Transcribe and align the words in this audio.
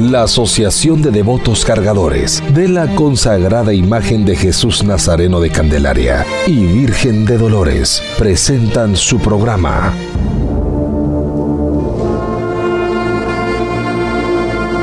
la 0.00 0.22
Asociación 0.22 1.02
de 1.02 1.10
Devotos 1.10 1.64
Cargadores 1.64 2.42
de 2.54 2.68
la 2.68 2.94
consagrada 2.94 3.74
imagen 3.74 4.24
de 4.24 4.34
Jesús 4.34 4.82
Nazareno 4.82 5.40
de 5.40 5.50
Candelaria 5.50 6.24
y 6.46 6.64
Virgen 6.64 7.26
de 7.26 7.36
Dolores 7.36 8.02
presentan 8.16 8.96
su 8.96 9.18
programa 9.18 9.92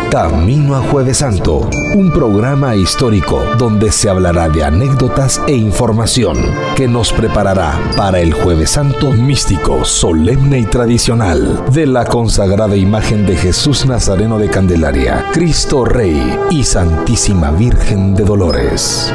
Camino 0.10 0.76
a 0.76 0.80
Jueves 0.80 1.18
Santo, 1.18 1.70
un 1.94 2.12
programa 2.14 2.76
histórico 2.76 3.44
donde 3.58 3.92
se 3.92 4.10
hablará 4.10 4.48
de 4.48 4.64
anécdotas 4.64 5.42
e 5.48 5.54
información 5.54 6.38
que 6.78 6.88
nos 6.88 7.12
preparará 7.12 7.78
para 7.98 8.20
el 8.20 8.34
Jueves 8.34 8.72
Santo 8.72 9.12
místico, 9.12 9.84
solemne 9.84 10.60
y 10.60 10.66
tradicional 10.66 11.62
de 11.74 11.88
la 11.88 12.06
consagrada 12.06 12.78
imagen 12.78 13.26
de 13.26 13.36
Jesús 13.36 13.86
Nazareno 13.86 14.40
de 14.40 14.50
Candelaria, 14.50 15.26
Cristo 15.34 15.84
Rey 15.84 16.40
y 16.52 16.64
Santísima 16.64 17.52
Virgen 17.52 18.16
de 18.16 18.24
Dolores. 18.24 19.14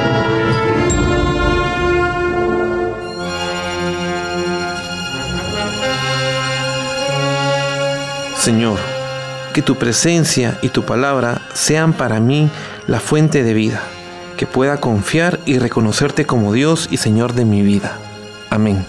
Señor, 8.37 8.92
que 9.53 9.63
tu 9.63 9.77
presencia 9.77 10.59
y 10.63 10.69
tu 10.69 10.83
palabra 10.85 11.43
sean 11.55 11.93
para 11.93 12.21
mí 12.21 12.51
la 12.87 13.01
fuente 13.01 13.45
de 13.45 13.55
vida, 13.55 13.83
que 14.37 14.47
pueda 14.47 14.79
confiar 14.79 15.39
y 15.47 15.59
reconocerte 15.59 16.27
como 16.27 16.53
Dios 16.53 16.89
y 16.91 16.97
Señor 16.97 17.35
de 17.35 17.45
mi 17.45 17.63
vida. 17.63 17.99
Amén. 18.51 18.85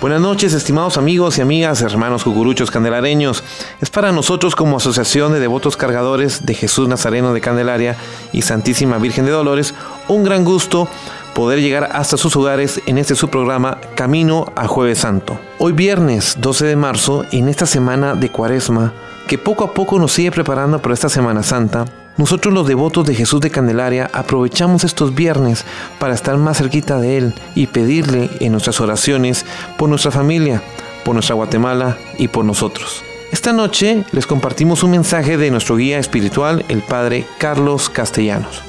Buenas 0.00 0.20
noches, 0.20 0.52
estimados 0.52 0.96
amigos 0.96 1.38
y 1.38 1.40
amigas, 1.40 1.82
hermanos 1.82 2.22
cucuruchos 2.22 2.70
candelareños. 2.70 3.42
Es 3.80 3.90
para 3.90 4.12
nosotros 4.12 4.54
como 4.54 4.76
Asociación 4.76 5.32
de 5.32 5.40
Devotos 5.40 5.76
Cargadores 5.76 6.46
de 6.46 6.54
Jesús 6.54 6.86
Nazareno 6.88 7.34
de 7.34 7.40
Candelaria 7.40 7.96
y 8.32 8.42
Santísima 8.42 8.98
Virgen 8.98 9.24
de 9.24 9.32
Dolores 9.32 9.74
un 10.06 10.22
gran 10.22 10.44
gusto 10.44 10.88
poder 11.34 11.60
llegar 11.60 11.90
hasta 11.92 12.16
sus 12.16 12.36
hogares 12.36 12.80
en 12.86 12.98
este 12.98 13.16
su 13.16 13.28
programa 13.28 13.80
Camino 13.96 14.52
a 14.54 14.68
Jueves 14.68 14.98
Santo. 14.98 15.38
Hoy 15.58 15.72
viernes 15.72 16.36
12 16.40 16.66
de 16.66 16.76
marzo, 16.76 17.24
en 17.32 17.48
esta 17.48 17.66
semana 17.66 18.14
de 18.14 18.30
Cuaresma, 18.30 18.92
que 19.28 19.38
poco 19.38 19.62
a 19.62 19.74
poco 19.74 19.98
nos 19.98 20.12
sigue 20.12 20.32
preparando 20.32 20.80
para 20.80 20.94
esta 20.94 21.10
Semana 21.10 21.42
Santa, 21.42 21.84
nosotros 22.16 22.52
los 22.52 22.66
devotos 22.66 23.06
de 23.06 23.14
Jesús 23.14 23.40
de 23.40 23.50
Candelaria 23.50 24.10
aprovechamos 24.12 24.84
estos 24.84 25.14
viernes 25.14 25.66
para 25.98 26.14
estar 26.14 26.36
más 26.38 26.56
cerquita 26.56 26.98
de 26.98 27.18
Él 27.18 27.34
y 27.54 27.66
pedirle 27.66 28.30
en 28.40 28.52
nuestras 28.52 28.80
oraciones 28.80 29.44
por 29.76 29.90
nuestra 29.90 30.10
familia, 30.10 30.62
por 31.04 31.12
nuestra 31.14 31.36
Guatemala 31.36 31.98
y 32.16 32.28
por 32.28 32.46
nosotros. 32.46 33.04
Esta 33.30 33.52
noche 33.52 34.02
les 34.12 34.26
compartimos 34.26 34.82
un 34.82 34.92
mensaje 34.92 35.36
de 35.36 35.50
nuestro 35.50 35.76
guía 35.76 35.98
espiritual, 35.98 36.64
el 36.70 36.80
Padre 36.80 37.26
Carlos 37.36 37.90
Castellanos. 37.90 38.62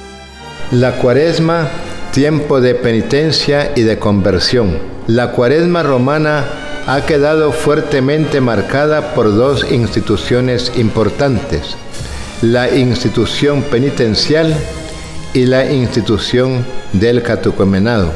La 0.72 0.98
cuaresma, 0.98 1.68
tiempo 2.12 2.60
de 2.60 2.74
penitencia 2.74 3.72
y 3.74 3.82
de 3.82 3.98
conversión. 3.98 4.78
La 5.06 5.32
cuaresma 5.32 5.82
romana 5.82 6.69
ha 6.92 7.06
quedado 7.06 7.52
fuertemente 7.52 8.40
marcada 8.40 9.14
por 9.14 9.32
dos 9.32 9.64
instituciones 9.70 10.72
importantes, 10.74 11.76
la 12.42 12.68
institución 12.68 13.62
penitencial 13.62 14.52
y 15.32 15.46
la 15.46 15.70
institución 15.70 16.66
del 16.92 17.22
catucomenado. 17.22 18.10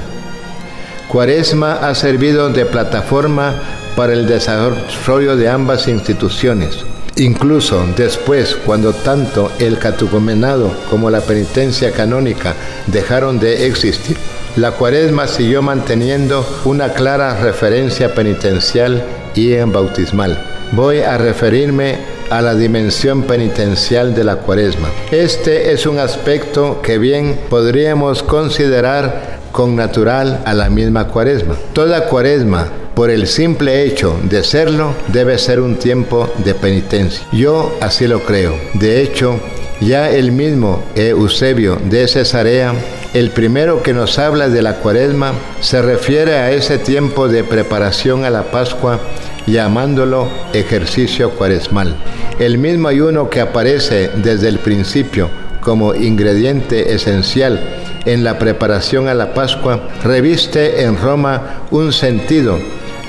Cuaresma 1.06 1.74
ha 1.74 1.94
servido 1.94 2.48
de 2.48 2.66
plataforma 2.66 3.54
para 3.94 4.12
el 4.12 4.26
desarrollo 4.26 5.36
de 5.36 5.48
ambas 5.48 5.86
instituciones. 5.86 6.78
Incluso 7.14 7.86
después, 7.96 8.56
cuando 8.66 8.92
tanto 8.92 9.52
el 9.60 9.78
catucomenado 9.78 10.74
como 10.90 11.10
la 11.10 11.20
penitencia 11.20 11.92
canónica 11.92 12.56
dejaron 12.88 13.38
de 13.38 13.68
existir, 13.68 14.16
la 14.56 14.72
cuaresma 14.72 15.26
siguió 15.26 15.62
manteniendo 15.62 16.46
una 16.64 16.92
clara 16.92 17.40
referencia 17.40 18.14
penitencial 18.14 19.02
y 19.34 19.56
bautismal. 19.56 20.38
Voy 20.72 21.00
a 21.00 21.18
referirme 21.18 21.98
a 22.30 22.40
la 22.40 22.54
dimensión 22.54 23.24
penitencial 23.24 24.14
de 24.14 24.24
la 24.24 24.36
cuaresma. 24.36 24.88
Este 25.10 25.72
es 25.72 25.86
un 25.86 25.98
aspecto 25.98 26.80
que 26.82 26.98
bien 26.98 27.38
podríamos 27.50 28.22
considerar 28.22 29.40
con 29.50 29.76
natural 29.76 30.42
a 30.44 30.54
la 30.54 30.70
misma 30.70 31.08
cuaresma. 31.08 31.56
Toda 31.72 32.06
cuaresma, 32.06 32.68
por 32.94 33.10
el 33.10 33.26
simple 33.26 33.84
hecho 33.84 34.16
de 34.22 34.44
serlo, 34.44 34.94
debe 35.08 35.36
ser 35.38 35.60
un 35.60 35.76
tiempo 35.76 36.32
de 36.44 36.54
penitencia. 36.54 37.26
Yo 37.32 37.76
así 37.80 38.06
lo 38.06 38.20
creo. 38.20 38.54
De 38.74 39.02
hecho, 39.02 39.40
ya 39.80 40.10
el 40.10 40.32
mismo 40.32 40.82
Eusebio 40.94 41.76
de 41.76 42.06
Cesarea 42.08 42.74
el 43.14 43.30
primero 43.30 43.80
que 43.80 43.92
nos 43.92 44.18
habla 44.18 44.48
de 44.48 44.60
la 44.60 44.78
cuaresma 44.78 45.34
se 45.60 45.80
refiere 45.80 46.34
a 46.34 46.50
ese 46.50 46.78
tiempo 46.78 47.28
de 47.28 47.44
preparación 47.44 48.24
a 48.24 48.30
la 48.30 48.50
Pascua 48.50 48.98
llamándolo 49.46 50.28
ejercicio 50.52 51.30
cuaresmal. 51.30 51.94
El 52.40 52.58
mismo 52.58 52.88
ayuno 52.88 53.30
que 53.30 53.40
aparece 53.40 54.10
desde 54.16 54.48
el 54.48 54.58
principio 54.58 55.30
como 55.60 55.94
ingrediente 55.94 56.92
esencial 56.92 57.60
en 58.04 58.24
la 58.24 58.36
preparación 58.40 59.06
a 59.06 59.14
la 59.14 59.32
Pascua 59.32 59.88
reviste 60.02 60.82
en 60.82 60.98
Roma 60.98 61.66
un 61.70 61.92
sentido 61.92 62.58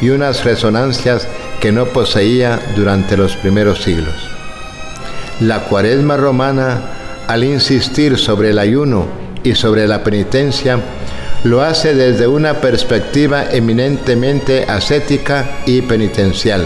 y 0.01 0.09
unas 0.09 0.43
resonancias 0.43 1.27
que 1.59 1.71
no 1.71 1.85
poseía 1.85 2.59
durante 2.75 3.17
los 3.17 3.35
primeros 3.37 3.81
siglos. 3.81 4.34
La 5.41 5.65
cuaresma 5.65 6.15
romana, 6.15 6.81
al 7.27 7.43
insistir 7.43 8.17
sobre 8.17 8.51
el 8.51 8.59
ayuno 8.59 9.05
y 9.43 9.53
sobre 9.55 9.85
la 9.85 10.01
penitencia, 10.01 10.79
lo 11.43 11.61
hace 11.61 11.93
desde 11.93 12.25
una 12.25 12.61
perspectiva 12.61 13.43
eminentemente 13.51 14.63
ascética 14.63 15.59
y 15.65 15.81
penitencial. 15.81 16.65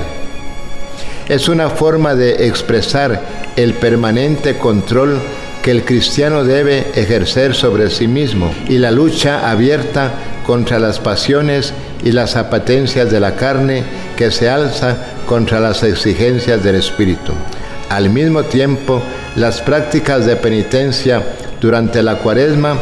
Es 1.27 1.49
una 1.49 1.69
forma 1.71 2.13
de 2.13 2.47
expresar 2.47 3.19
el 3.55 3.73
permanente 3.73 4.59
control 4.59 5.19
que 5.63 5.71
el 5.71 5.83
cristiano 5.83 6.43
debe 6.43 6.91
ejercer 6.93 7.55
sobre 7.55 7.89
sí 7.89 8.07
mismo 8.07 8.53
y 8.67 8.77
la 8.77 8.91
lucha 8.91 9.49
abierta 9.49 10.11
contra 10.45 10.77
las 10.77 10.99
pasiones 10.99 11.73
y 12.03 12.11
las 12.11 12.35
apetencias 12.35 13.09
de 13.09 13.19
la 13.19 13.35
carne 13.35 13.83
que 14.15 14.29
se 14.29 14.47
alza 14.47 14.95
contra 15.25 15.59
las 15.59 15.81
exigencias 15.81 16.63
del 16.63 16.75
espíritu. 16.75 17.33
Al 17.89 18.09
mismo 18.09 18.43
tiempo, 18.43 19.01
las 19.35 19.61
prácticas 19.61 20.25
de 20.25 20.35
penitencia 20.35 21.23
durante 21.59 22.03
la 22.03 22.15
cuaresma 22.19 22.75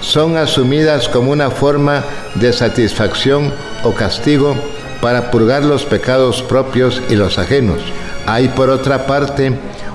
son 0.00 0.36
asumidas 0.36 1.08
como 1.08 1.32
una 1.32 1.50
forma 1.50 2.04
de 2.36 2.52
satisfacción 2.52 3.52
o 3.82 3.92
castigo 3.92 4.54
para 5.00 5.30
purgar 5.30 5.64
los 5.64 5.84
pecados 5.84 6.42
propios 6.42 7.02
y 7.10 7.16
los 7.16 7.38
ajenos. 7.38 7.80
Hay 8.26 8.48
por 8.48 8.70
otra 8.70 9.06
parte 9.06 9.52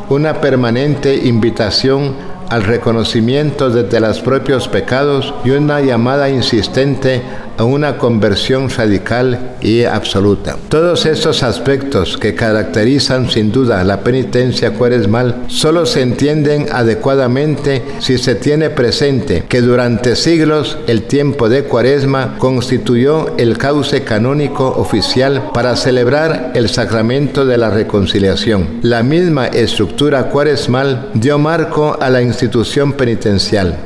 una 0.10 0.42
permanente 0.42 1.16
invitación 1.16 2.16
al 2.50 2.64
reconocimiento 2.64 3.70
desde 3.70 4.00
los 4.00 4.20
propios 4.20 4.68
pecados 4.68 5.34
y 5.44 5.52
una 5.52 5.82
llamada 5.82 6.30
insistente 6.30 7.22
a 7.58 7.64
una 7.64 7.98
conversión 7.98 8.70
radical 8.70 9.56
y 9.62 9.84
absoluta. 9.84 10.58
Todos 10.70 11.06
estos 11.06 11.44
aspectos 11.44 12.18
que 12.18 12.36
caracterizan 12.36 13.30
sin 13.30 13.52
duda 13.52 13.84
la 13.84 14.02
penitencia 14.02 14.74
cuaresmal 14.74 15.44
solo 15.48 15.86
se 15.86 16.02
entienden 16.02 16.68
adecuadamente 16.72 17.84
si 18.00 18.18
se 18.18 18.36
tiene 18.36 18.70
presente 18.70 19.44
que 19.48 19.62
durante 19.62 20.16
siglos 20.16 20.78
el 20.88 21.04
tiempo 21.04 21.50
de 21.50 21.64
cuaresma 21.64 22.36
constituyó 22.38 23.36
el 23.38 23.58
cauce 23.58 24.04
canónico 24.04 24.68
oficial 24.68 25.52
para 25.54 25.76
celebrar 25.76 26.52
el 26.56 26.70
sacramento 26.70 27.46
de 27.46 27.58
la 27.58 27.70
reconciliación. 27.70 28.80
La 28.82 29.04
misma 29.04 29.48
estructura 29.48 30.30
cuaresmal 30.30 31.10
dio 31.14 31.38
marco 31.38 31.98
a 32.00 32.10
la 32.10 32.22
institución 32.22 32.94
penitencial. 32.94 33.78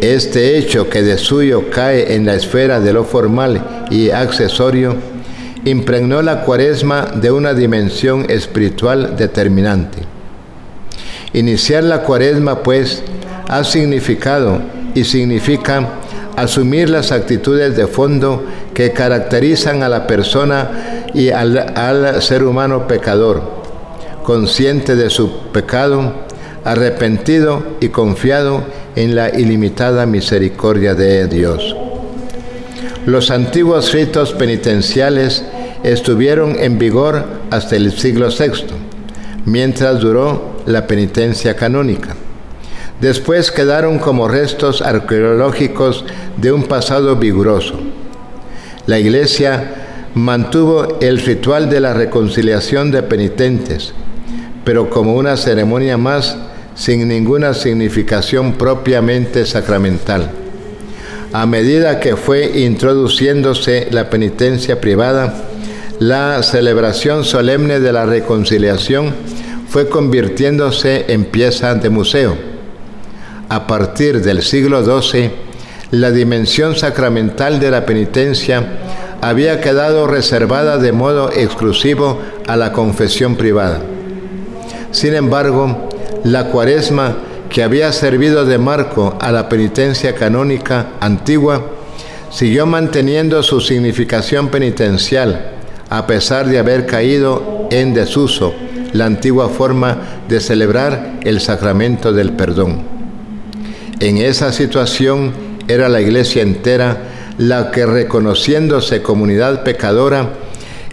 Este 0.00 0.56
hecho 0.58 0.88
que 0.88 1.02
de 1.02 1.18
suyo 1.18 1.70
cae 1.70 2.14
en 2.14 2.24
la 2.24 2.34
esfera 2.34 2.78
de 2.78 2.92
lo 2.92 3.02
formal 3.02 3.86
y 3.90 4.10
accesorio, 4.10 4.94
impregnó 5.64 6.22
la 6.22 6.42
cuaresma 6.42 7.06
de 7.16 7.32
una 7.32 7.52
dimensión 7.52 8.26
espiritual 8.28 9.16
determinante. 9.16 9.98
Iniciar 11.32 11.82
la 11.82 12.02
cuaresma, 12.02 12.62
pues, 12.62 13.02
ha 13.48 13.64
significado 13.64 14.60
y 14.94 15.02
significa 15.02 15.88
asumir 16.36 16.88
las 16.88 17.10
actitudes 17.10 17.76
de 17.76 17.88
fondo 17.88 18.44
que 18.74 18.92
caracterizan 18.92 19.82
a 19.82 19.88
la 19.88 20.06
persona 20.06 21.08
y 21.12 21.30
al, 21.30 21.58
al 21.58 22.22
ser 22.22 22.44
humano 22.44 22.86
pecador, 22.86 23.42
consciente 24.22 24.94
de 24.94 25.10
su 25.10 25.38
pecado, 25.52 26.27
arrepentido 26.70 27.62
y 27.80 27.88
confiado 27.88 28.62
en 28.94 29.14
la 29.14 29.30
ilimitada 29.30 30.04
misericordia 30.06 30.94
de 30.94 31.26
Dios. 31.26 31.74
Los 33.06 33.30
antiguos 33.30 33.92
ritos 33.92 34.32
penitenciales 34.32 35.44
estuvieron 35.82 36.56
en 36.58 36.78
vigor 36.78 37.24
hasta 37.50 37.76
el 37.76 37.92
siglo 37.92 38.28
VI, 38.28 38.66
mientras 39.46 40.00
duró 40.00 40.58
la 40.66 40.86
penitencia 40.86 41.56
canónica. 41.56 42.14
Después 43.00 43.50
quedaron 43.50 43.98
como 43.98 44.28
restos 44.28 44.82
arqueológicos 44.82 46.04
de 46.36 46.52
un 46.52 46.64
pasado 46.64 47.16
vigoroso. 47.16 47.80
La 48.86 48.98
iglesia 48.98 50.10
mantuvo 50.14 50.98
el 51.00 51.18
ritual 51.20 51.70
de 51.70 51.80
la 51.80 51.94
reconciliación 51.94 52.90
de 52.90 53.02
penitentes, 53.04 53.94
pero 54.64 54.90
como 54.90 55.14
una 55.14 55.36
ceremonia 55.36 55.96
más 55.96 56.36
sin 56.78 57.08
ninguna 57.08 57.54
significación 57.54 58.52
propiamente 58.52 59.44
sacramental. 59.44 60.30
A 61.32 61.44
medida 61.44 61.98
que 61.98 62.16
fue 62.16 62.60
introduciéndose 62.60 63.88
la 63.90 64.08
penitencia 64.08 64.80
privada, 64.80 65.34
la 65.98 66.40
celebración 66.44 67.24
solemne 67.24 67.80
de 67.80 67.92
la 67.92 68.06
reconciliación 68.06 69.12
fue 69.68 69.88
convirtiéndose 69.88 71.06
en 71.08 71.24
pieza 71.24 71.74
de 71.74 71.90
museo. 71.90 72.36
A 73.48 73.66
partir 73.66 74.22
del 74.22 74.42
siglo 74.42 74.82
XII, 74.84 75.30
la 75.90 76.12
dimensión 76.12 76.76
sacramental 76.76 77.58
de 77.58 77.72
la 77.72 77.84
penitencia 77.84 78.64
había 79.20 79.60
quedado 79.60 80.06
reservada 80.06 80.78
de 80.78 80.92
modo 80.92 81.32
exclusivo 81.32 82.20
a 82.46 82.56
la 82.56 82.72
confesión 82.72 83.34
privada. 83.34 83.80
Sin 84.92 85.14
embargo, 85.14 85.88
la 86.24 86.46
cuaresma 86.46 87.16
que 87.48 87.62
había 87.62 87.92
servido 87.92 88.44
de 88.44 88.58
marco 88.58 89.16
a 89.20 89.32
la 89.32 89.48
penitencia 89.48 90.14
canónica 90.14 90.90
antigua, 91.00 91.66
siguió 92.30 92.66
manteniendo 92.66 93.42
su 93.42 93.60
significación 93.60 94.48
penitencial, 94.48 95.52
a 95.88 96.06
pesar 96.06 96.46
de 96.46 96.58
haber 96.58 96.86
caído 96.86 97.66
en 97.70 97.94
desuso 97.94 98.54
la 98.92 99.06
antigua 99.06 99.48
forma 99.48 99.98
de 100.28 100.40
celebrar 100.40 101.20
el 101.22 101.40
sacramento 101.40 102.12
del 102.12 102.32
perdón. 102.32 102.82
En 104.00 104.18
esa 104.18 104.52
situación 104.52 105.32
era 105.66 105.88
la 105.88 106.00
iglesia 106.00 106.42
entera 106.42 106.96
la 107.38 107.70
que 107.70 107.86
reconociéndose 107.86 109.02
comunidad 109.02 109.62
pecadora, 109.62 110.30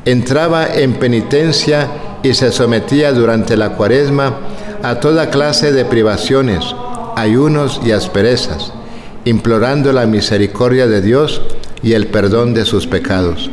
entraba 0.05 0.67
en 0.73 0.93
penitencia 0.93 1.87
y 2.23 2.33
se 2.33 2.51
sometía 2.51 3.11
durante 3.11 3.57
la 3.57 3.71
cuaresma 3.71 4.37
a 4.85 4.99
toda 4.99 5.31
clase 5.31 5.71
de 5.71 5.83
privaciones, 5.83 6.63
ayunos 7.15 7.81
y 7.83 7.91
asperezas, 7.91 8.71
implorando 9.25 9.91
la 9.91 10.05
misericordia 10.05 10.85
de 10.85 11.01
Dios 11.01 11.41
y 11.81 11.93
el 11.93 12.05
perdón 12.05 12.53
de 12.53 12.65
sus 12.65 12.85
pecados. 12.85 13.49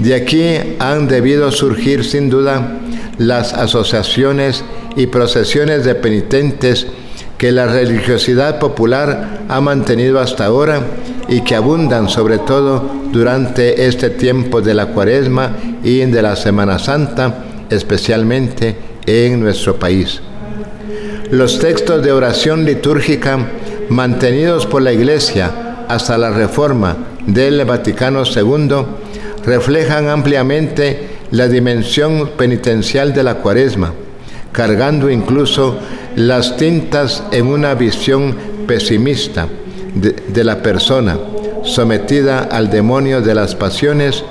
De 0.00 0.12
aquí 0.16 0.56
han 0.80 1.06
debido 1.06 1.52
surgir 1.52 2.04
sin 2.04 2.30
duda 2.30 2.80
las 3.16 3.52
asociaciones 3.52 4.64
y 4.96 5.06
procesiones 5.06 5.84
de 5.84 5.94
penitentes 5.94 6.88
que 7.38 7.52
la 7.52 7.66
religiosidad 7.66 8.58
popular 8.58 9.42
ha 9.48 9.60
mantenido 9.60 10.18
hasta 10.18 10.46
ahora 10.46 10.82
y 11.28 11.42
que 11.42 11.54
abundan 11.54 12.08
sobre 12.08 12.38
todo 12.38 12.90
durante 13.12 13.86
este 13.86 14.10
tiempo 14.10 14.60
de 14.60 14.74
la 14.74 14.86
cuaresma 14.86 15.52
y 15.84 15.98
de 16.00 16.22
la 16.22 16.34
Semana 16.34 16.80
Santa, 16.80 17.44
especialmente 17.70 18.74
en 19.06 19.38
nuestro 19.38 19.78
país. 19.78 20.20
Los 21.30 21.60
textos 21.60 22.02
de 22.02 22.10
oración 22.10 22.64
litúrgica 22.64 23.38
mantenidos 23.88 24.66
por 24.66 24.82
la 24.82 24.92
Iglesia 24.92 25.84
hasta 25.88 26.18
la 26.18 26.30
reforma 26.30 26.96
del 27.24 27.64
Vaticano 27.64 28.24
II 28.24 28.68
reflejan 29.44 30.08
ampliamente 30.08 31.08
la 31.30 31.46
dimensión 31.46 32.30
penitencial 32.36 33.14
de 33.14 33.22
la 33.22 33.36
cuaresma, 33.36 33.92
cargando 34.50 35.08
incluso 35.08 35.78
las 36.16 36.56
tintas 36.56 37.22
en 37.30 37.46
una 37.46 37.74
visión 37.74 38.34
pesimista 38.66 39.46
de, 39.94 40.42
la 40.44 40.62
persona, 40.62 41.16
sometida 41.62 42.40
al 42.40 42.70
demonio 42.70 43.22
de 43.22 43.36
las 43.36 43.54
pasiones 43.54 44.24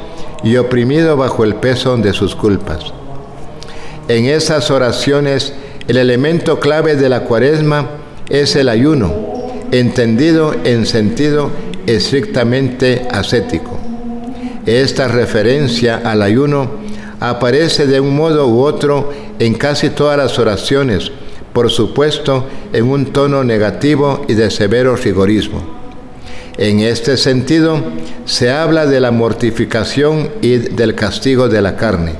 y 0.43 0.57
oprimido 0.57 1.15
bajo 1.15 1.45
el 1.45 1.55
peso 1.55 1.95
de 1.95 2.11
sus 2.11 2.35
culpas. 2.35 2.91
En 4.09 4.25
esas 4.25 4.69
oraciones, 4.69 5.53
el 5.89 5.97
elemento 5.97 6.59
clave 6.59 6.95
de 6.95 7.09
la 7.09 7.21
cuaresma 7.21 7.89
es 8.29 8.55
el 8.55 8.69
ayuno, 8.69 9.11
entendido 9.71 10.53
en 10.63 10.85
sentido 10.85 11.49
estrictamente 11.87 13.07
ascético. 13.09 13.79
Esta 14.67 15.07
referencia 15.07 15.97
al 15.97 16.21
ayuno 16.21 16.69
aparece 17.19 17.87
de 17.87 17.99
un 17.99 18.15
modo 18.15 18.47
u 18.49 18.61
otro 18.61 19.11
en 19.39 19.55
casi 19.55 19.89
todas 19.89 20.15
las 20.15 20.37
oraciones, 20.37 21.11
por 21.53 21.71
supuesto 21.71 22.45
en 22.71 22.85
un 22.85 23.07
tono 23.07 23.43
negativo 23.43 24.25
y 24.27 24.35
de 24.35 24.51
severo 24.51 24.95
rigorismo. 24.95 25.63
En 26.59 26.81
este 26.81 27.17
sentido, 27.17 27.81
se 28.25 28.51
habla 28.51 28.85
de 28.85 28.99
la 28.99 29.09
mortificación 29.09 30.29
y 30.43 30.57
del 30.57 30.93
castigo 30.93 31.49
de 31.49 31.63
la 31.63 31.75
carne. 31.77 32.13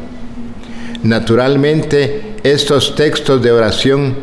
Naturalmente, 1.04 2.29
estos 2.44 2.96
textos 2.96 3.42
de 3.42 3.52
oración, 3.52 4.16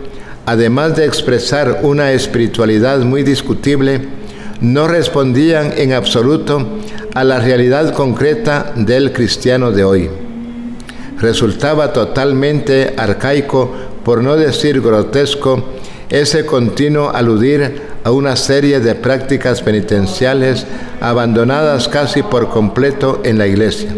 además 0.46 0.96
de 0.96 1.04
expresar 1.04 1.80
una 1.82 2.12
espiritualidad 2.12 3.00
muy 3.00 3.22
discutible, 3.22 4.00
no 4.60 4.88
respondían 4.88 5.72
en 5.76 5.92
absoluto 5.92 6.66
a 7.14 7.24
la 7.24 7.40
realidad 7.40 7.92
concreta 7.92 8.72
del 8.74 9.12
cristiano 9.12 9.70
de 9.70 9.84
hoy. 9.84 10.10
Resultaba 11.18 11.92
totalmente 11.92 12.94
arcaico, 12.96 13.72
por 14.04 14.22
no 14.22 14.36
decir 14.36 14.80
grotesco, 14.80 15.64
ese 16.08 16.46
continuo 16.46 17.10
aludir 17.10 17.82
a 18.04 18.12
una 18.12 18.36
serie 18.36 18.80
de 18.80 18.94
prácticas 18.94 19.62
penitenciales 19.62 20.66
abandonadas 21.00 21.88
casi 21.88 22.22
por 22.22 22.48
completo 22.48 23.20
en 23.24 23.38
la 23.38 23.46
iglesia. 23.46 23.90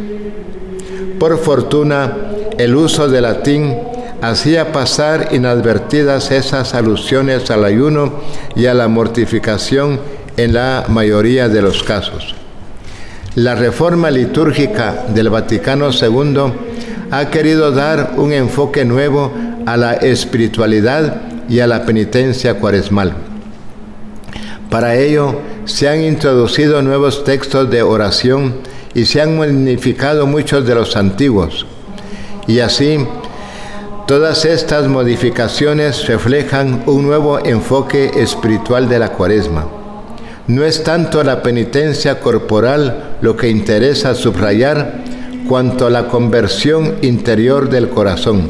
Por 1.19 1.39
fortuna, 1.39 2.17
el 2.57 2.75
uso 2.75 3.09
del 3.09 3.23
latín 3.23 3.77
hacía 4.21 4.73
pasar 4.73 5.29
inadvertidas 5.33 6.31
esas 6.31 6.75
alusiones 6.75 7.51
al 7.51 7.65
ayuno 7.65 8.21
y 8.57 8.67
a 8.67 8.75
la 8.75 8.89
mortificación 8.89 10.01
en 10.37 10.55
la 10.55 10.85
mayoría 10.89 11.49
de 11.49 11.63
los 11.63 11.83
casos. 11.83 12.35
La 13.35 13.55
reforma 13.55 14.11
litúrgica 14.11 15.05
del 15.15 15.31
Vaticano 15.31 15.91
II 15.91 16.53
ha 17.11 17.31
querido 17.31 17.71
dar 17.71 18.15
un 18.17 18.33
enfoque 18.33 18.85
nuevo 18.85 19.33
a 19.67 19.77
la 19.77 19.95
espiritualidad 19.95 21.23
y 21.49 21.61
a 21.61 21.67
la 21.67 21.85
penitencia 21.85 22.55
cuaresmal. 22.55 23.15
Para 24.71 24.97
ello 24.97 25.41
se 25.65 25.89
han 25.89 26.03
introducido 26.03 26.83
nuevos 26.83 27.25
textos 27.25 27.71
de 27.71 27.83
oración 27.83 28.57
y 28.95 29.05
se 29.07 29.21
han 29.21 29.37
modificado 29.37 30.27
muchos 30.27 30.67
de 30.67 30.75
los 30.75 30.97
antiguos. 30.97 31.67
Y 32.47 32.61
así, 32.61 32.99
todas 34.09 34.47
estas 34.47 34.89
modificaciones 34.89 36.07
reflejan 36.07 36.83
un 36.87 37.03
nuevo 37.03 37.45
enfoque 37.45 38.11
espiritual 38.15 38.89
de 38.89 38.99
la 38.99 39.13
cuaresma. 39.13 39.67
No 40.47 40.65
es 40.65 40.83
tanto 40.83 41.23
la 41.23 41.43
penitencia 41.43 42.19
corporal 42.19 43.19
lo 43.21 43.37
que 43.37 43.51
interesa 43.51 44.15
subrayar, 44.15 45.05
cuanto 45.47 45.91
la 45.91 46.09
conversión 46.09 46.95
interior 47.03 47.69
del 47.69 47.91
corazón. 47.91 48.49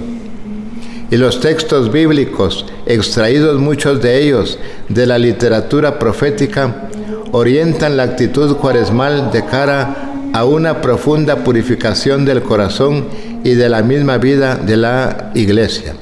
Y 1.10 1.16
los 1.16 1.40
textos 1.40 1.90
bíblicos, 1.90 2.64
extraídos 2.86 3.58
muchos 3.58 4.00
de 4.00 4.22
ellos 4.22 4.60
de 4.88 5.06
la 5.06 5.18
literatura 5.18 5.98
profética, 5.98 6.88
orientan 7.32 7.96
la 7.96 8.04
actitud 8.04 8.56
cuaresmal 8.58 9.32
de 9.32 9.44
cara 9.44 10.12
a 10.32 10.44
una 10.44 10.80
profunda 10.80 11.42
purificación 11.42 12.24
del 12.24 12.42
corazón 12.42 13.06
y 13.45 13.54
de 13.54 13.68
la 13.68 13.83
misma 13.83 14.18
vida 14.18 14.57
de 14.57 14.76
la 14.76 15.30
iglesia. 15.35 15.95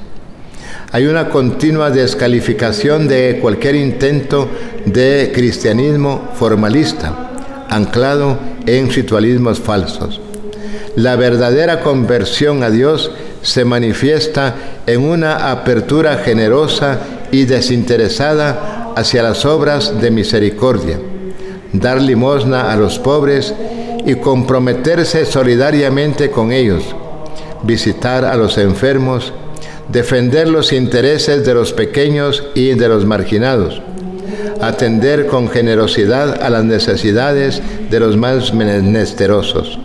Hay 0.91 1.05
una 1.05 1.29
continua 1.29 1.91
descalificación 1.91 3.07
de 3.07 3.39
cualquier 3.41 3.75
intento 3.75 4.49
de 4.85 5.31
cristianismo 5.33 6.29
formalista, 6.35 7.65
anclado 7.69 8.39
en 8.65 8.89
ritualismos 8.89 9.59
falsos. 9.59 10.21
La 10.95 11.15
verdadera 11.15 11.81
conversión 11.81 12.63
a 12.63 12.69
Dios 12.69 13.11
se 13.41 13.65
manifiesta 13.65 14.55
en 14.87 15.03
una 15.03 15.51
apertura 15.51 16.17
generosa 16.17 16.99
y 17.31 17.45
desinteresada 17.45 18.93
hacia 18.95 19.21
las 19.21 19.45
obras 19.45 20.01
de 20.01 20.09
misericordia, 20.09 20.97
dar 21.73 22.01
limosna 22.01 22.71
a 22.71 22.75
los 22.77 22.97
pobres 22.97 23.53
y 24.05 24.15
comprometerse 24.15 25.25
solidariamente 25.25 26.31
con 26.31 26.51
ellos, 26.51 26.83
visitar 27.63 28.25
a 28.25 28.35
los 28.35 28.57
enfermos, 28.57 29.33
defender 29.89 30.47
los 30.47 30.73
intereses 30.73 31.45
de 31.45 31.53
los 31.53 31.73
pequeños 31.73 32.43
y 32.55 32.73
de 32.73 32.87
los 32.87 33.05
marginados, 33.05 33.81
atender 34.61 35.27
con 35.27 35.49
generosidad 35.49 36.41
a 36.41 36.49
las 36.49 36.63
necesidades 36.63 37.61
de 37.89 37.99
los 37.99 38.17
más 38.17 38.53
menesterosos. 38.53 39.79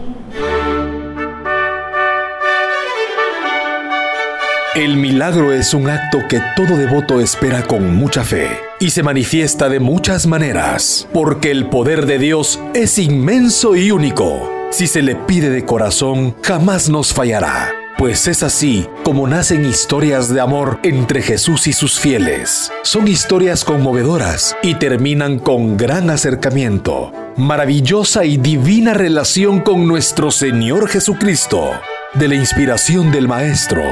El 4.75 4.97
milagro 4.97 5.53
es 5.53 5.75
un 5.75 5.91
acto 5.91 6.21
que 6.31 6.41
todo 6.57 6.79
devoto 6.79 7.21
espera 7.21 7.63
con 7.63 7.95
mucha 7.95 8.25
fe 8.25 8.49
y 8.81 8.89
se 8.89 9.03
manifiesta 9.03 9.69
de 9.69 9.81
muchas 9.81 10.27
maneras, 10.27 11.07
porque 11.13 11.51
el 11.51 11.67
poder 11.67 12.07
de 12.07 12.19
Dios 12.19 12.59
es 12.73 12.97
inmenso 12.97 13.77
y 13.77 13.91
único. 13.91 14.62
Si 14.73 14.87
se 14.87 15.03
le 15.03 15.15
pide 15.15 15.51
de 15.51 15.67
corazón, 15.67 16.35
jamás 16.43 16.89
nos 16.89 17.13
fallará, 17.13 17.71
pues 17.99 18.27
es 18.27 18.43
así 18.43 18.89
como 19.05 19.29
nacen 19.29 19.67
historias 19.67 20.33
de 20.33 20.41
amor 20.41 20.81
entre 20.83 21.21
Jesús 21.21 21.67
y 21.67 21.75
sus 21.75 22.01
fieles. 22.01 22.73
Son 22.83 23.07
historias 23.07 23.67
conmovedoras 23.67 24.57
y 24.63 24.77
terminan 24.77 25.39
con 25.39 25.77
gran 25.77 26.09
acercamiento, 26.09 27.13
maravillosa 27.37 28.25
y 28.25 28.39
divina 28.39 28.95
relación 28.95 29.61
con 29.61 29.87
nuestro 29.87 30.31
Señor 30.31 30.89
Jesucristo. 30.89 31.73
De 32.15 32.29
la 32.29 32.37
inspiración 32.37 33.13
del 33.13 33.29
Maestro, 33.29 33.83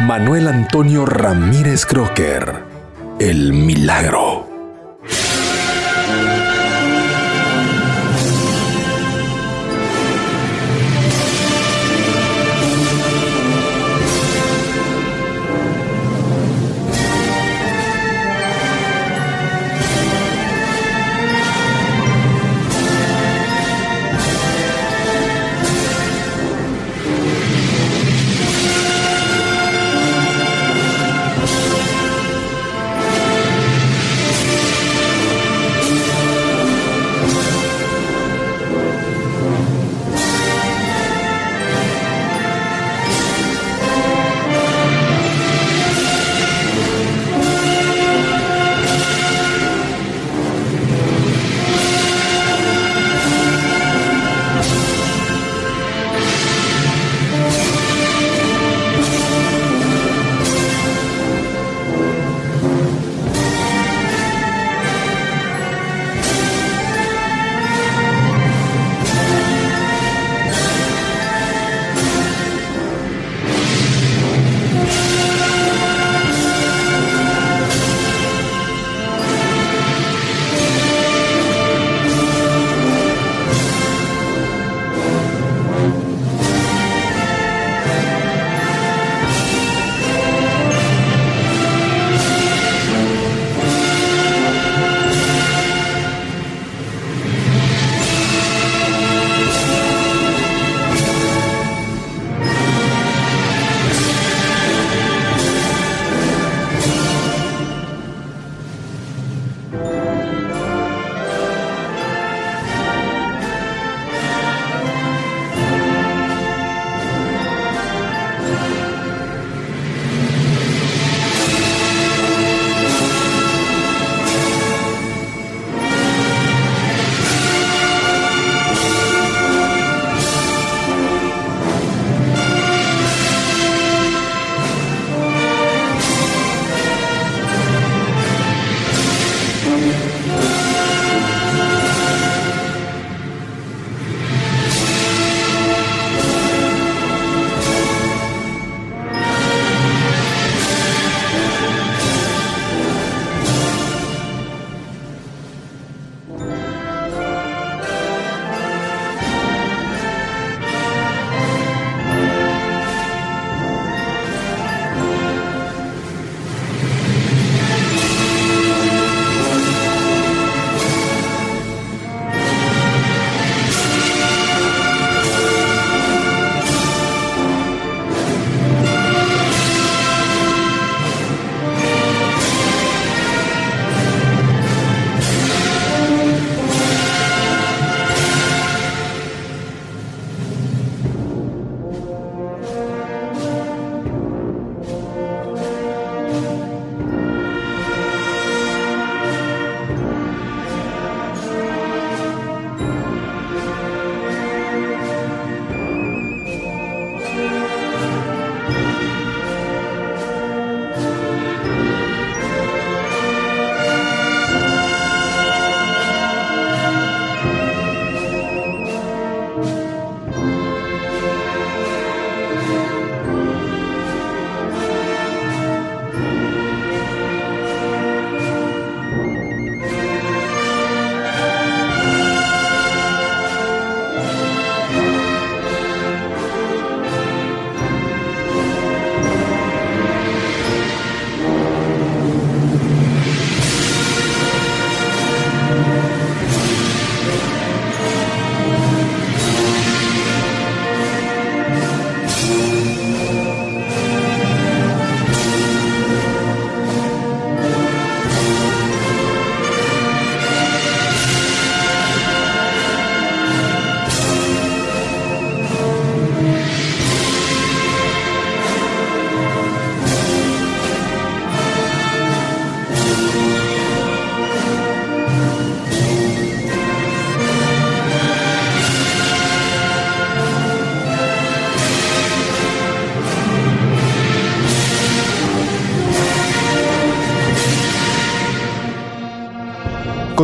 Manuel 0.00 0.48
Antonio 0.48 1.06
Ramírez 1.06 1.86
Crocker. 1.86 2.62
El 3.18 3.54
milagro. 3.54 4.45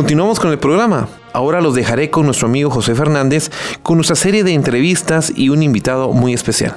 Continuamos 0.03 0.37
con 0.37 0.51
el 0.51 0.59
programa. 0.59 1.07
Ahora 1.31 1.61
los 1.61 1.75
dejaré 1.75 2.09
con 2.09 2.25
nuestro 2.25 2.49
amigo 2.49 2.69
José 2.69 2.93
Fernández 2.93 3.49
con 3.83 3.95
nuestra 3.95 4.17
serie 4.17 4.43
de 4.43 4.51
entrevistas 4.51 5.31
y 5.33 5.47
un 5.47 5.63
invitado 5.63 6.11
muy 6.11 6.33
especial. 6.33 6.75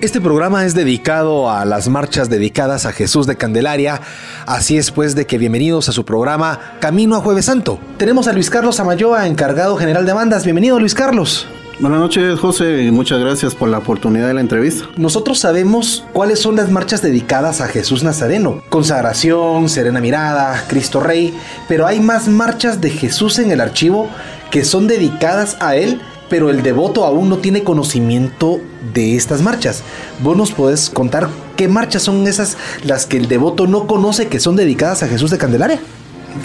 Este 0.00 0.18
programa 0.18 0.64
es 0.64 0.74
dedicado 0.74 1.50
a 1.50 1.66
las 1.66 1.90
marchas 1.90 2.30
dedicadas 2.30 2.86
a 2.86 2.92
Jesús 2.92 3.26
de 3.26 3.36
Candelaria. 3.36 4.00
Así 4.46 4.78
es 4.78 4.90
pues 4.90 5.14
de 5.14 5.26
que 5.26 5.36
bienvenidos 5.36 5.90
a 5.90 5.92
su 5.92 6.06
programa 6.06 6.58
Camino 6.80 7.16
a 7.16 7.20
Jueves 7.20 7.44
Santo. 7.44 7.78
Tenemos 7.98 8.28
a 8.28 8.32
Luis 8.32 8.48
Carlos 8.48 8.80
Amayoa, 8.80 9.26
encargado 9.26 9.76
general 9.76 10.06
de 10.06 10.14
bandas. 10.14 10.44
Bienvenido 10.44 10.80
Luis 10.80 10.94
Carlos. 10.94 11.46
Buenas 11.80 12.00
noches, 12.00 12.40
José, 12.40 12.90
muchas 12.90 13.20
gracias 13.20 13.54
por 13.54 13.68
la 13.68 13.78
oportunidad 13.78 14.26
de 14.26 14.34
la 14.34 14.40
entrevista. 14.40 14.88
Nosotros 14.96 15.38
sabemos 15.38 16.04
cuáles 16.12 16.40
son 16.40 16.56
las 16.56 16.72
marchas 16.72 17.02
dedicadas 17.02 17.60
a 17.60 17.68
Jesús 17.68 18.02
Nazareno. 18.02 18.64
Consagración, 18.68 19.68
Serena 19.68 20.00
Mirada, 20.00 20.64
Cristo 20.66 20.98
Rey, 20.98 21.32
pero 21.68 21.86
hay 21.86 22.00
más 22.00 22.26
marchas 22.26 22.80
de 22.80 22.90
Jesús 22.90 23.38
en 23.38 23.52
el 23.52 23.60
archivo 23.60 24.08
que 24.50 24.64
son 24.64 24.88
dedicadas 24.88 25.56
a 25.60 25.76
Él, 25.76 26.00
pero 26.28 26.50
el 26.50 26.64
devoto 26.64 27.04
aún 27.04 27.28
no 27.28 27.38
tiene 27.38 27.62
conocimiento 27.62 28.58
de 28.92 29.14
estas 29.14 29.40
marchas. 29.40 29.84
¿Vos 30.20 30.36
nos 30.36 30.50
podés 30.50 30.90
contar 30.90 31.28
qué 31.54 31.68
marchas 31.68 32.02
son 32.02 32.26
esas 32.26 32.56
las 32.82 33.06
que 33.06 33.18
el 33.18 33.28
devoto 33.28 33.68
no 33.68 33.86
conoce 33.86 34.26
que 34.26 34.40
son 34.40 34.56
dedicadas 34.56 35.04
a 35.04 35.08
Jesús 35.08 35.30
de 35.30 35.38
Candelaria? 35.38 35.78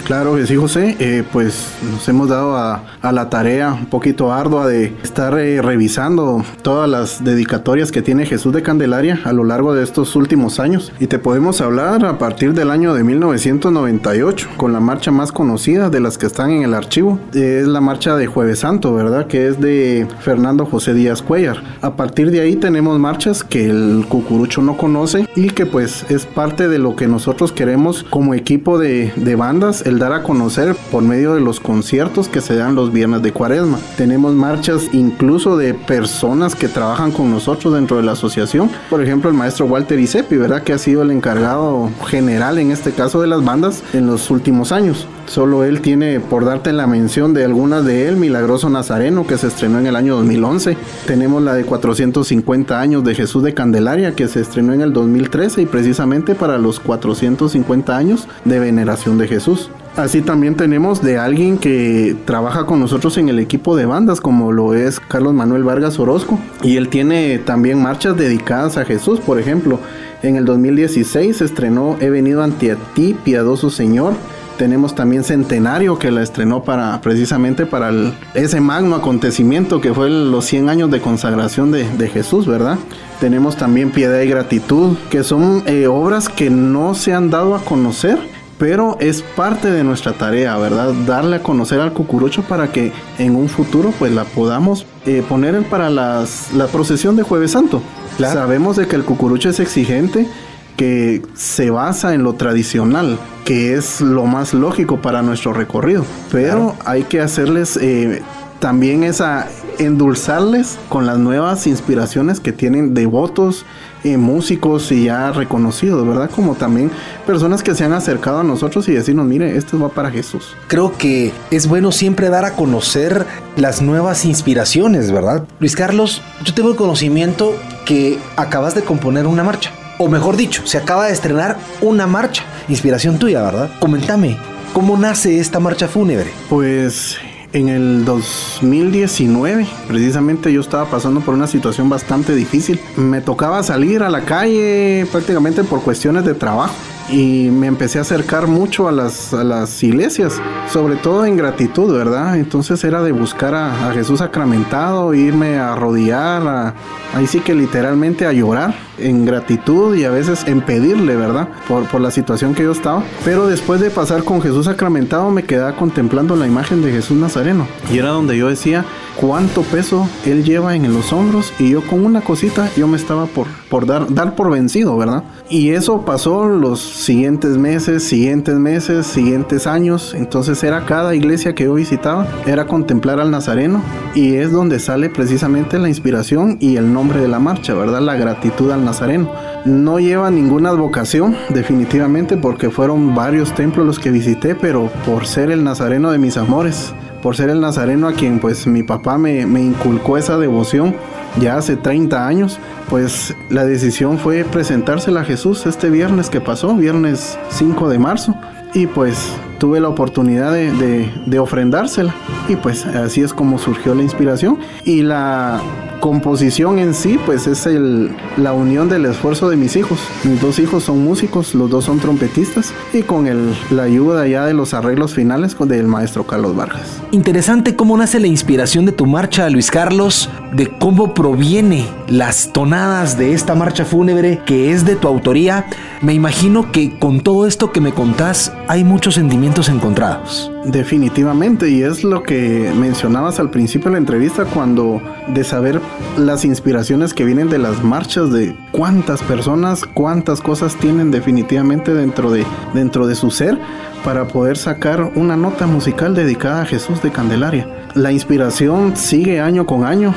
Claro 0.04 0.36
que 0.36 0.46
sí, 0.46 0.56
José. 0.56 0.96
Eh, 0.98 1.24
pues 1.32 1.68
nos 1.90 2.06
hemos 2.08 2.28
dado 2.28 2.56
a, 2.56 2.82
la 3.02 3.30
tarea 3.30 3.72
un 3.72 3.86
poquito 3.86 4.32
ardua 4.32 4.66
de 4.66 4.92
estar 5.02 5.38
eh, 5.38 5.62
revisando 5.62 6.44
todas 6.62 6.88
las 6.88 7.22
dedicatorias 7.22 7.92
que 7.92 8.02
tiene 8.02 8.26
Jesús 8.26 8.52
de 8.52 8.62
Candelaria 8.62 9.20
a 9.24 9.32
lo 9.32 9.44
largo 9.44 9.74
de 9.74 9.82
estos 9.82 10.16
últimos 10.16 10.60
años. 10.60 10.92
Y 11.00 11.06
te 11.06 11.18
podemos 11.18 11.60
hablar 11.60 12.04
a 12.04 12.18
partir 12.18 12.54
del 12.54 12.70
año 12.70 12.94
de 12.94 13.04
1998, 13.04 14.48
con 14.56 14.72
la 14.72 14.80
marcha 14.80 15.10
más 15.10 15.32
conocida 15.32 15.90
de 15.90 16.00
las 16.00 16.18
que 16.18 16.26
están 16.26 16.50
en 16.50 16.62
el 16.62 16.74
archivo. 16.74 17.18
es 17.32 17.66
la 17.66 17.80
marcha 17.80 18.16
de 18.16 18.26
Jueves 18.26 18.60
Santo, 18.60 18.94
¿verdad? 18.94 19.26
Que 19.26 19.48
es 19.48 19.60
de 19.60 20.06
Fernando 20.20 20.66
José 20.66 20.94
Díaz 20.94 21.22
Cuellar. 21.22 21.62
A 21.80 21.96
partir 21.96 22.30
de 22.30 22.40
ahí 22.40 22.56
tenemos 22.56 22.98
marchas 22.98 23.44
que 23.44 23.66
el 23.66 24.06
cucurucho 24.08 24.62
no 24.62 24.76
conoce 24.76 25.26
y 25.36 25.48
que 25.48 25.66
pues 25.66 26.04
es 26.10 26.26
parte 26.26 26.68
de 26.68 26.78
lo 26.78 26.96
que 26.96 27.06
nosotros 27.06 27.52
queremos 27.52 28.04
como 28.10 28.34
equipo 28.34 28.78
de, 28.78 29.12
de 29.16 29.34
bandas 29.34 29.73
el 29.82 29.98
dar 29.98 30.12
a 30.12 30.22
conocer 30.22 30.74
por 30.90 31.02
medio 31.02 31.34
de 31.34 31.40
los 31.40 31.60
conciertos 31.60 32.28
que 32.28 32.40
se 32.40 32.54
dan 32.54 32.74
los 32.74 32.92
viernes 32.92 33.22
de 33.22 33.32
cuaresma. 33.32 33.78
Tenemos 33.96 34.34
marchas 34.34 34.88
incluso 34.92 35.56
de 35.56 35.74
personas 35.74 36.54
que 36.54 36.68
trabajan 36.68 37.12
con 37.12 37.30
nosotros 37.30 37.74
dentro 37.74 37.96
de 37.96 38.02
la 38.02 38.12
asociación. 38.12 38.70
Por 38.90 39.02
ejemplo, 39.02 39.30
el 39.30 39.36
maestro 39.36 39.66
Walter 39.66 39.98
Isepi, 39.98 40.36
¿verdad? 40.36 40.62
Que 40.62 40.72
ha 40.72 40.78
sido 40.78 41.02
el 41.02 41.10
encargado 41.10 41.90
general 42.06 42.58
en 42.58 42.70
este 42.70 42.92
caso 42.92 43.20
de 43.20 43.28
las 43.28 43.44
bandas 43.44 43.82
en 43.92 44.06
los 44.06 44.30
últimos 44.30 44.72
años. 44.72 45.06
Solo 45.26 45.64
él 45.64 45.80
tiene, 45.80 46.20
por 46.20 46.44
darte 46.44 46.72
la 46.72 46.86
mención 46.86 47.34
de 47.34 47.44
algunas 47.44 47.84
de 47.84 48.08
él, 48.08 48.16
Milagroso 48.16 48.68
Nazareno, 48.70 49.26
que 49.26 49.38
se 49.38 49.48
estrenó 49.48 49.78
en 49.78 49.86
el 49.86 49.96
año 49.96 50.16
2011. 50.16 50.76
Tenemos 51.06 51.42
la 51.42 51.54
de 51.54 51.64
450 51.64 52.80
años 52.80 53.04
de 53.04 53.14
Jesús 53.14 53.42
de 53.42 53.54
Candelaria, 53.54 54.14
que 54.14 54.28
se 54.28 54.40
estrenó 54.40 54.72
en 54.72 54.80
el 54.80 54.92
2013 54.92 55.62
y 55.62 55.66
precisamente 55.66 56.34
para 56.34 56.58
los 56.58 56.80
450 56.80 57.96
años 57.96 58.28
de 58.44 58.58
veneración 58.58 59.18
de 59.18 59.28
Jesús. 59.28 59.70
Así 59.96 60.22
también 60.22 60.56
tenemos 60.56 61.02
de 61.02 61.18
alguien 61.18 61.56
que 61.56 62.16
trabaja 62.24 62.66
con 62.66 62.80
nosotros 62.80 63.16
en 63.16 63.28
el 63.28 63.38
equipo 63.38 63.76
de 63.76 63.86
bandas, 63.86 64.20
como 64.20 64.50
lo 64.50 64.74
es 64.74 64.98
Carlos 64.98 65.34
Manuel 65.34 65.62
Vargas 65.62 66.00
Orozco. 66.00 66.40
Y 66.62 66.76
él 66.76 66.88
tiene 66.88 67.38
también 67.38 67.80
marchas 67.80 68.16
dedicadas 68.16 68.76
a 68.76 68.84
Jesús, 68.84 69.20
por 69.20 69.38
ejemplo. 69.38 69.78
En 70.22 70.34
el 70.34 70.46
2016 70.46 71.36
se 71.36 71.44
estrenó 71.44 71.96
He 72.00 72.10
venido 72.10 72.42
ante 72.42 72.76
ti, 72.94 73.14
piadoso 73.24 73.70
Señor. 73.70 74.14
Tenemos 74.56 74.94
también 74.94 75.24
Centenario 75.24 75.98
que 75.98 76.10
la 76.10 76.22
estrenó 76.22 76.62
para 76.62 77.00
precisamente 77.00 77.66
para 77.66 77.90
ese 78.34 78.60
magno 78.60 78.96
acontecimiento 78.96 79.80
que 79.80 79.92
fue 79.92 80.08
los 80.10 80.44
100 80.44 80.68
años 80.68 80.90
de 80.90 81.00
consagración 81.00 81.72
de, 81.72 82.08
Jesús, 82.08 82.46
¿verdad? 82.46 82.78
Tenemos 83.20 83.56
también 83.56 83.90
Piedad 83.90 84.20
y 84.20 84.28
Gratitud, 84.28 84.96
que 85.10 85.24
son 85.24 85.62
eh, 85.66 85.86
obras 85.86 86.28
que 86.28 86.50
no 86.50 86.94
se 86.94 87.12
han 87.12 87.30
dado 87.30 87.54
a 87.54 87.60
conocer 87.60 88.18
pero 88.56 88.96
es 89.00 89.20
parte 89.20 89.70
de 89.70 89.82
nuestra 89.82 90.12
tarea, 90.12 90.56
¿verdad? 90.56 90.92
Darle 91.06 91.36
a 91.36 91.42
conocer 91.42 91.80
al 91.80 91.92
cucurucho 91.92 92.42
para 92.42 92.70
que 92.70 92.92
en 93.18 93.34
un 93.34 93.48
futuro 93.48 93.92
pues 93.98 94.12
la 94.12 94.24
podamos 94.24 94.86
eh, 95.06 95.24
poner 95.28 95.60
para 95.64 95.90
la 95.90 96.24
procesión 96.70 97.16
de 97.16 97.24
Jueves 97.24 97.50
Santo. 97.50 97.82
Sabemos 98.18 98.76
de 98.76 98.86
que 98.86 98.96
el 98.96 99.04
cucurucho 99.04 99.48
es 99.48 99.58
exigente, 99.58 100.28
que 100.76 101.22
se 101.34 101.70
basa 101.70 102.14
en 102.14 102.22
lo 102.22 102.34
tradicional, 102.34 103.18
que 103.44 103.74
es 103.74 104.00
lo 104.00 104.26
más 104.26 104.54
lógico 104.54 105.00
para 105.00 105.22
nuestro 105.22 105.52
recorrido, 105.52 106.04
pero 106.30 106.74
hay 106.84 107.04
que 107.04 107.20
hacerles 107.20 107.76
eh, 107.80 108.22
también 108.60 109.04
esa 109.04 109.48
endulzarles 109.78 110.78
con 110.88 111.06
las 111.06 111.18
nuevas 111.18 111.66
inspiraciones 111.66 112.40
que 112.40 112.52
tienen 112.52 112.94
devotos, 112.94 113.64
eh, 114.04 114.16
músicos 114.16 114.92
y 114.92 115.04
ya 115.04 115.32
reconocidos, 115.32 116.06
¿verdad? 116.06 116.30
Como 116.30 116.54
también 116.54 116.90
personas 117.26 117.62
que 117.62 117.74
se 117.74 117.84
han 117.84 117.92
acercado 117.92 118.40
a 118.40 118.44
nosotros 118.44 118.88
y 118.88 118.92
decirnos, 118.92 119.26
mire, 119.26 119.56
esto 119.56 119.78
va 119.78 119.88
para 119.88 120.10
Jesús. 120.10 120.56
Creo 120.68 120.96
que 120.96 121.32
es 121.50 121.66
bueno 121.66 121.92
siempre 121.92 122.28
dar 122.28 122.44
a 122.44 122.52
conocer 122.52 123.26
las 123.56 123.82
nuevas 123.82 124.24
inspiraciones, 124.24 125.10
¿verdad? 125.10 125.44
Luis 125.58 125.76
Carlos, 125.76 126.22
yo 126.44 126.54
tengo 126.54 126.70
el 126.70 126.76
conocimiento 126.76 127.54
que 127.84 128.18
acabas 128.36 128.74
de 128.74 128.82
componer 128.82 129.26
una 129.26 129.42
marcha. 129.42 129.72
O 129.98 130.08
mejor 130.08 130.36
dicho, 130.36 130.66
se 130.66 130.78
acaba 130.78 131.06
de 131.06 131.12
estrenar 131.12 131.58
una 131.80 132.06
marcha. 132.06 132.42
Inspiración 132.68 133.18
tuya, 133.18 133.42
¿verdad? 133.42 133.70
Coméntame, 133.78 134.36
¿cómo 134.72 134.96
nace 134.96 135.38
esta 135.38 135.60
marcha 135.60 135.86
fúnebre? 135.86 136.30
Pues 136.48 137.16
en 137.52 137.68
el 137.68 138.04
2019, 138.04 139.66
precisamente 139.86 140.52
yo 140.52 140.60
estaba 140.60 140.86
pasando 140.86 141.20
por 141.20 141.34
una 141.34 141.46
situación 141.46 141.88
bastante 141.88 142.34
difícil. 142.34 142.80
Me 142.96 143.20
tocaba 143.20 143.62
salir 143.62 144.02
a 144.02 144.10
la 144.10 144.22
calle 144.22 145.06
prácticamente 145.12 145.62
por 145.62 145.82
cuestiones 145.82 146.24
de 146.24 146.34
trabajo 146.34 146.74
y 147.08 147.50
me 147.50 147.66
empecé 147.66 147.98
a 147.98 148.02
acercar 148.02 148.46
mucho 148.46 148.88
a 148.88 148.92
las, 148.92 149.32
las 149.32 149.82
iglesias, 149.82 150.40
sobre 150.72 150.96
todo 150.96 151.24
en 151.24 151.36
gratitud, 151.36 151.92
¿verdad? 151.92 152.36
Entonces 152.36 152.82
era 152.84 153.02
de 153.02 153.12
buscar 153.12 153.54
a, 153.54 153.92
Jesús 153.92 154.18
sacramentado, 154.18 155.14
irme 155.14 155.58
a 155.58 155.72
arrodillar, 155.74 156.74
ahí 157.14 157.26
sí 157.26 157.40
que 157.40 157.54
literalmente 157.54 158.26
a 158.26 158.32
llorar 158.32 158.74
en 158.98 159.24
gratitud 159.24 159.94
y 159.94 160.04
a 160.04 160.10
veces 160.10 160.44
en 160.46 160.62
pedirle, 160.62 161.16
¿verdad? 161.16 161.48
Por, 161.68 161.84
por 161.84 162.00
la 162.00 162.10
situación 162.10 162.54
que 162.54 162.64
yo 162.64 162.72
estaba. 162.72 163.04
Pero 163.24 163.46
después 163.46 163.80
de 163.80 163.90
pasar 163.90 164.24
con 164.24 164.40
Jesús 164.40 164.66
sacramentado 164.66 165.30
me 165.30 165.44
quedaba 165.44 165.76
contemplando 165.76 166.34
la 166.36 166.46
imagen 166.46 166.82
de 166.82 166.90
Jesús 166.90 167.16
Nazareno 167.16 167.66
y 167.92 167.98
era 167.98 168.08
donde 168.08 168.36
yo 168.36 168.48
decía 168.48 168.84
cuánto 169.20 169.62
peso 169.62 170.08
él 170.24 170.44
lleva 170.44 170.74
en 170.74 170.92
los 170.92 171.12
hombros 171.12 171.52
y 171.58 171.70
yo 171.70 171.86
con 171.86 172.04
una 172.04 172.20
cosita 172.20 172.70
yo 172.76 172.86
me 172.86 172.96
estaba 172.96 173.26
por, 173.26 173.46
por 173.68 173.86
dar, 173.86 174.12
dar 174.12 174.34
por 174.34 174.50
vencido, 174.50 174.96
¿verdad? 174.96 175.24
Y 175.48 175.70
eso 175.70 176.02
pasó 176.02 176.46
los 176.46 176.80
siguientes 176.94 177.58
meses, 177.58 178.04
siguientes 178.04 178.54
meses, 178.54 179.06
siguientes 179.06 179.66
años. 179.66 180.14
Entonces 180.14 180.62
era 180.62 180.86
cada 180.86 181.14
iglesia 181.14 181.54
que 181.54 181.64
yo 181.64 181.74
visitaba, 181.74 182.26
era 182.46 182.66
contemplar 182.66 183.20
al 183.20 183.30
Nazareno 183.30 183.82
y 184.14 184.36
es 184.36 184.52
donde 184.52 184.78
sale 184.78 185.10
precisamente 185.10 185.78
la 185.78 185.88
inspiración 185.88 186.56
y 186.60 186.76
el 186.76 186.92
nombre 186.92 187.20
de 187.20 187.28
la 187.28 187.40
marcha, 187.40 187.74
¿verdad? 187.74 188.00
La 188.00 188.14
gratitud 188.14 188.70
al 188.70 188.84
Nazareno. 188.84 189.30
No 189.64 189.98
lleva 189.98 190.30
ninguna 190.30 190.70
advocación, 190.70 191.36
definitivamente, 191.48 192.36
porque 192.36 192.70
fueron 192.70 193.14
varios 193.14 193.54
templos 193.54 193.86
los 193.86 193.98
que 193.98 194.10
visité, 194.10 194.54
pero 194.54 194.90
por 195.04 195.26
ser 195.26 195.50
el 195.50 195.64
Nazareno 195.64 196.12
de 196.12 196.18
mis 196.18 196.36
amores, 196.36 196.94
por 197.22 197.34
ser 197.34 197.50
el 197.50 197.60
Nazareno 197.60 198.06
a 198.06 198.12
quien 198.12 198.38
pues 198.38 198.66
mi 198.66 198.82
papá 198.82 199.18
me, 199.18 199.46
me 199.46 199.62
inculcó 199.62 200.16
esa 200.18 200.38
devoción 200.38 200.94
ya 201.40 201.56
hace 201.56 201.76
30 201.76 202.26
años, 202.26 202.58
pues 202.88 203.34
la 203.50 203.64
decisión 203.64 204.18
fue 204.18 204.44
presentársela 204.44 205.20
a 205.20 205.24
Jesús 205.24 205.66
este 205.66 205.90
viernes 205.90 206.30
que 206.30 206.40
pasó, 206.40 206.74
viernes 206.74 207.38
5 207.50 207.88
de 207.88 207.98
marzo, 207.98 208.34
y 208.72 208.86
pues 208.86 209.32
tuve 209.58 209.80
la 209.80 209.88
oportunidad 209.88 210.52
de, 210.52 211.10
de, 211.26 211.38
ofrendársela, 211.38 212.14
y 212.48 212.56
pues 212.56 212.84
así 212.86 213.22
es 213.22 213.32
como 213.32 213.58
surgió 213.58 213.94
la 213.94 214.02
inspiración, 214.02 214.58
y 214.84 215.02
la 215.02 215.60
composición 216.04 216.78
en 216.78 216.92
sí, 216.92 217.18
pues 217.24 217.46
es 217.46 217.64
el, 217.64 218.14
la 218.36 218.52
unión 218.52 218.90
del 218.90 219.06
esfuerzo 219.06 219.48
de 219.48 219.56
mis 219.56 219.74
hijos. 219.74 219.98
Mis 220.24 220.38
dos 220.38 220.58
hijos 220.58 220.84
son 220.84 221.02
músicos, 221.02 221.54
los 221.54 221.70
dos 221.70 221.86
son 221.86 221.98
trompetistas 221.98 222.74
y 222.92 223.00
con 223.00 223.26
el, 223.26 223.54
la 223.70 223.84
ayuda 223.84 224.26
ya 224.26 224.44
de 224.44 224.52
los 224.52 224.74
arreglos 224.74 225.14
finales 225.14 225.56
del 225.58 225.86
maestro 225.86 226.26
Carlos 226.26 226.54
Vargas. 226.54 227.00
Interesante 227.10 227.74
cómo 227.74 227.96
nace 227.96 228.20
la 228.20 228.26
inspiración 228.26 228.84
de 228.84 228.92
tu 228.92 229.06
marcha, 229.06 229.48
Luis 229.48 229.70
Carlos, 229.70 230.28
de 230.52 230.66
cómo 230.66 231.14
proviene 231.14 231.88
las 232.06 232.52
tonadas 232.52 233.16
de 233.16 233.32
esta 233.32 233.54
marcha 233.54 233.86
fúnebre 233.86 234.42
que 234.44 234.72
es 234.72 234.84
de 234.84 234.96
tu 234.96 235.08
autoría. 235.08 235.64
Me 236.02 236.12
imagino 236.12 236.70
que 236.70 236.98
con 236.98 237.20
todo 237.20 237.46
esto 237.46 237.72
que 237.72 237.80
me 237.80 237.94
contás 237.94 238.52
hay 238.68 238.84
muchos 238.84 239.14
sentimientos 239.14 239.70
encontrados. 239.70 240.50
Definitivamente, 240.66 241.68
y 241.70 241.82
es 241.82 242.04
lo 242.04 242.22
que 242.22 242.72
mencionabas 242.78 243.38
al 243.38 243.50
principio 243.50 243.86
de 243.86 243.92
la 243.92 243.98
entrevista 243.98 244.44
cuando 244.44 245.00
de 245.28 245.44
saber 245.44 245.80
las 246.16 246.44
inspiraciones 246.44 247.12
que 247.12 247.24
vienen 247.24 247.48
de 247.48 247.58
las 247.58 247.82
marchas 247.82 248.30
de 248.30 248.56
cuántas 248.72 249.22
personas, 249.22 249.84
cuántas 249.84 250.40
cosas 250.40 250.76
tienen 250.76 251.10
definitivamente 251.10 251.92
dentro 251.92 252.30
de, 252.30 252.44
dentro 252.72 253.06
de 253.06 253.14
su 253.14 253.30
ser 253.30 253.58
para 254.04 254.28
poder 254.28 254.56
sacar 254.56 255.12
una 255.14 255.36
nota 255.36 255.66
musical 255.66 256.14
dedicada 256.14 256.62
a 256.62 256.66
Jesús 256.66 257.02
de 257.02 257.10
Candelaria. 257.10 257.66
La 257.94 258.12
inspiración 258.12 258.96
sigue 258.96 259.40
año 259.40 259.66
con 259.66 259.84
año, 259.84 260.14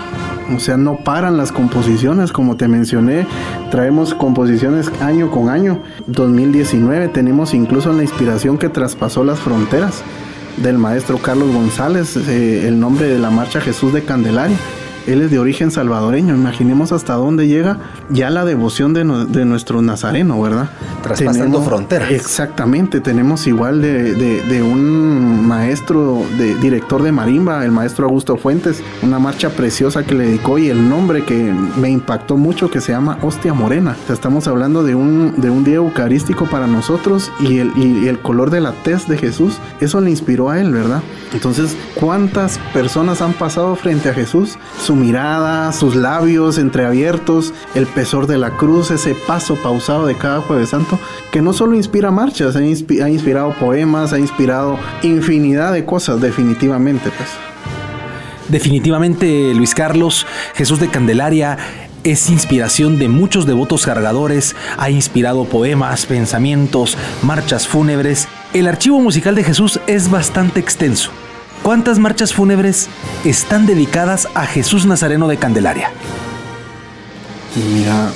o 0.55 0.59
sea, 0.59 0.77
no 0.77 0.97
paran 0.97 1.37
las 1.37 1.51
composiciones, 1.51 2.31
como 2.31 2.57
te 2.57 2.67
mencioné, 2.67 3.25
traemos 3.71 4.13
composiciones 4.13 4.91
año 5.01 5.31
con 5.31 5.49
año. 5.49 5.81
2019 6.07 7.07
tenemos 7.09 7.53
incluso 7.53 7.93
la 7.93 8.03
inspiración 8.03 8.57
que 8.57 8.69
traspasó 8.69 9.23
las 9.23 9.39
fronteras 9.39 10.01
del 10.57 10.77
maestro 10.77 11.17
Carlos 11.19 11.53
González, 11.53 12.17
eh, 12.17 12.67
el 12.67 12.79
nombre 12.79 13.07
de 13.07 13.19
la 13.19 13.29
marcha 13.29 13.61
Jesús 13.61 13.93
de 13.93 14.03
Candelaria 14.03 14.57
él 15.07 15.21
es 15.21 15.31
de 15.31 15.39
origen 15.39 15.71
salvadoreño. 15.71 16.35
Imaginemos 16.35 16.91
hasta 16.91 17.13
dónde 17.13 17.47
llega 17.47 17.77
ya 18.09 18.29
la 18.29 18.45
devoción 18.45 18.93
de, 18.93 19.03
nuestro 19.03 19.81
nazareno, 19.81 20.41
¿verdad? 20.41 20.69
Traspasando 21.01 21.61
fronteras. 21.61 22.11
Exactamente, 22.11 22.99
tenemos 22.99 23.47
igual 23.47 23.81
de, 23.81 24.61
un 24.61 25.47
maestro, 25.47 26.23
de 26.37 26.55
director 26.55 27.01
de 27.03 27.11
marimba, 27.11 27.63
el 27.63 27.71
maestro 27.71 28.05
Augusto 28.05 28.37
Fuentes, 28.37 28.83
una 29.01 29.19
marcha 29.19 29.49
preciosa 29.49 30.03
que 30.03 30.13
le 30.13 30.25
dedicó 30.25 30.57
y 30.57 30.69
el 30.69 30.89
nombre 30.89 31.23
que 31.23 31.53
me 31.77 31.89
impactó 31.89 32.37
mucho 32.37 32.69
que 32.69 32.81
se 32.81 32.91
llama 32.91 33.17
Hostia 33.21 33.53
Morena. 33.53 33.95
estamos 34.09 34.47
hablando 34.47 34.83
de 34.83 34.95
un, 34.95 35.35
de 35.37 35.49
un 35.49 35.63
día 35.63 35.75
eucarístico 35.75 36.45
para 36.45 36.67
nosotros 36.67 37.31
y 37.39 37.59
el, 37.59 37.71
y 37.77 38.07
el 38.07 38.19
color 38.19 38.49
de 38.49 38.61
la 38.61 38.73
tez 38.83 39.07
de 39.07 39.17
Jesús, 39.17 39.59
eso 39.79 40.01
le 40.01 40.09
inspiró 40.09 40.49
a 40.49 40.59
él, 40.59 40.73
¿verdad? 40.73 41.01
Entonces, 41.33 41.75
¿cuántas 41.95 42.59
personas 42.73 43.21
han 43.21 43.33
pasado 43.33 43.75
frente 43.75 44.09
a 44.09 44.13
Jesús? 44.13 44.57
Su 44.83 44.96
mirada, 44.99 45.71
sus 45.71 45.95
labios 45.95 46.57
entreabiertos, 46.57 47.53
el 47.75 47.87
pesor 47.87 48.27
de 48.27 48.37
la 48.37 48.51
cruz, 48.51 48.91
ese 48.91 49.15
paso 49.15 49.55
pausado 49.55 50.05
de 50.05 50.15
cada 50.15 50.41
jueves 50.41 50.69
santo, 50.69 50.99
que 51.31 51.41
no 51.41 51.53
solo 51.53 51.75
inspira 51.75 52.11
marchas, 52.11 52.55
ha, 52.55 52.63
inspirado 52.63 53.55
poemas, 53.59 54.13
ha 54.13 54.19
inspirado 54.19 54.77
infinidad 55.03 55.73
de 55.73 55.85
cosas, 55.85 56.19
definitivamente. 56.21 57.09
Pues. 57.09 57.29
Definitivamente, 58.49 59.53
Luis 59.53 59.73
Carlos, 59.73 60.25
Jesús 60.55 60.79
de 60.79 60.89
Candelaria 60.89 61.57
es 62.03 62.29
inspiración 62.29 62.99
de 62.99 63.09
muchos 63.09 63.45
devotos 63.45 63.85
cargadores, 63.85 64.55
ha 64.77 64.89
inspirado 64.89 65.45
poemas, 65.45 66.05
pensamientos, 66.05 66.97
marchas 67.21 67.67
fúnebres. 67.67 68.27
El 68.53 68.67
archivo 68.67 68.99
musical 68.99 69.35
de 69.35 69.43
Jesús 69.43 69.79
es 69.87 70.09
bastante 70.09 70.59
extenso. 70.59 71.11
¿Cuántas 71.67 71.99
marchas 71.99 72.33
fúnebres 72.33 72.87
están 73.25 73.65
dedicadas 73.65 74.29
a 74.35 74.45
Jesús 74.45 74.85
Nazareno 74.85 75.27
de 75.27 75.35
Candelaria? 75.35 75.91
Mira, 77.73 78.09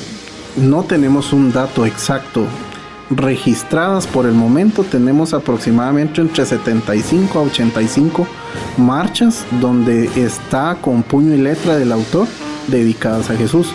no 0.55 0.83
tenemos 0.83 1.33
un 1.33 1.51
dato 1.51 1.85
exacto. 1.85 2.45
Registradas 3.09 4.07
por 4.07 4.25
el 4.25 4.31
momento 4.31 4.85
tenemos 4.85 5.33
aproximadamente 5.33 6.21
entre 6.21 6.45
75 6.45 7.39
a 7.39 7.41
85 7.41 8.25
marchas 8.77 9.45
donde 9.59 10.05
está 10.15 10.77
con 10.79 11.03
puño 11.03 11.33
y 11.33 11.37
letra 11.37 11.75
del 11.75 11.91
autor 11.91 12.29
dedicadas 12.67 13.29
a 13.31 13.35
Jesús. 13.35 13.67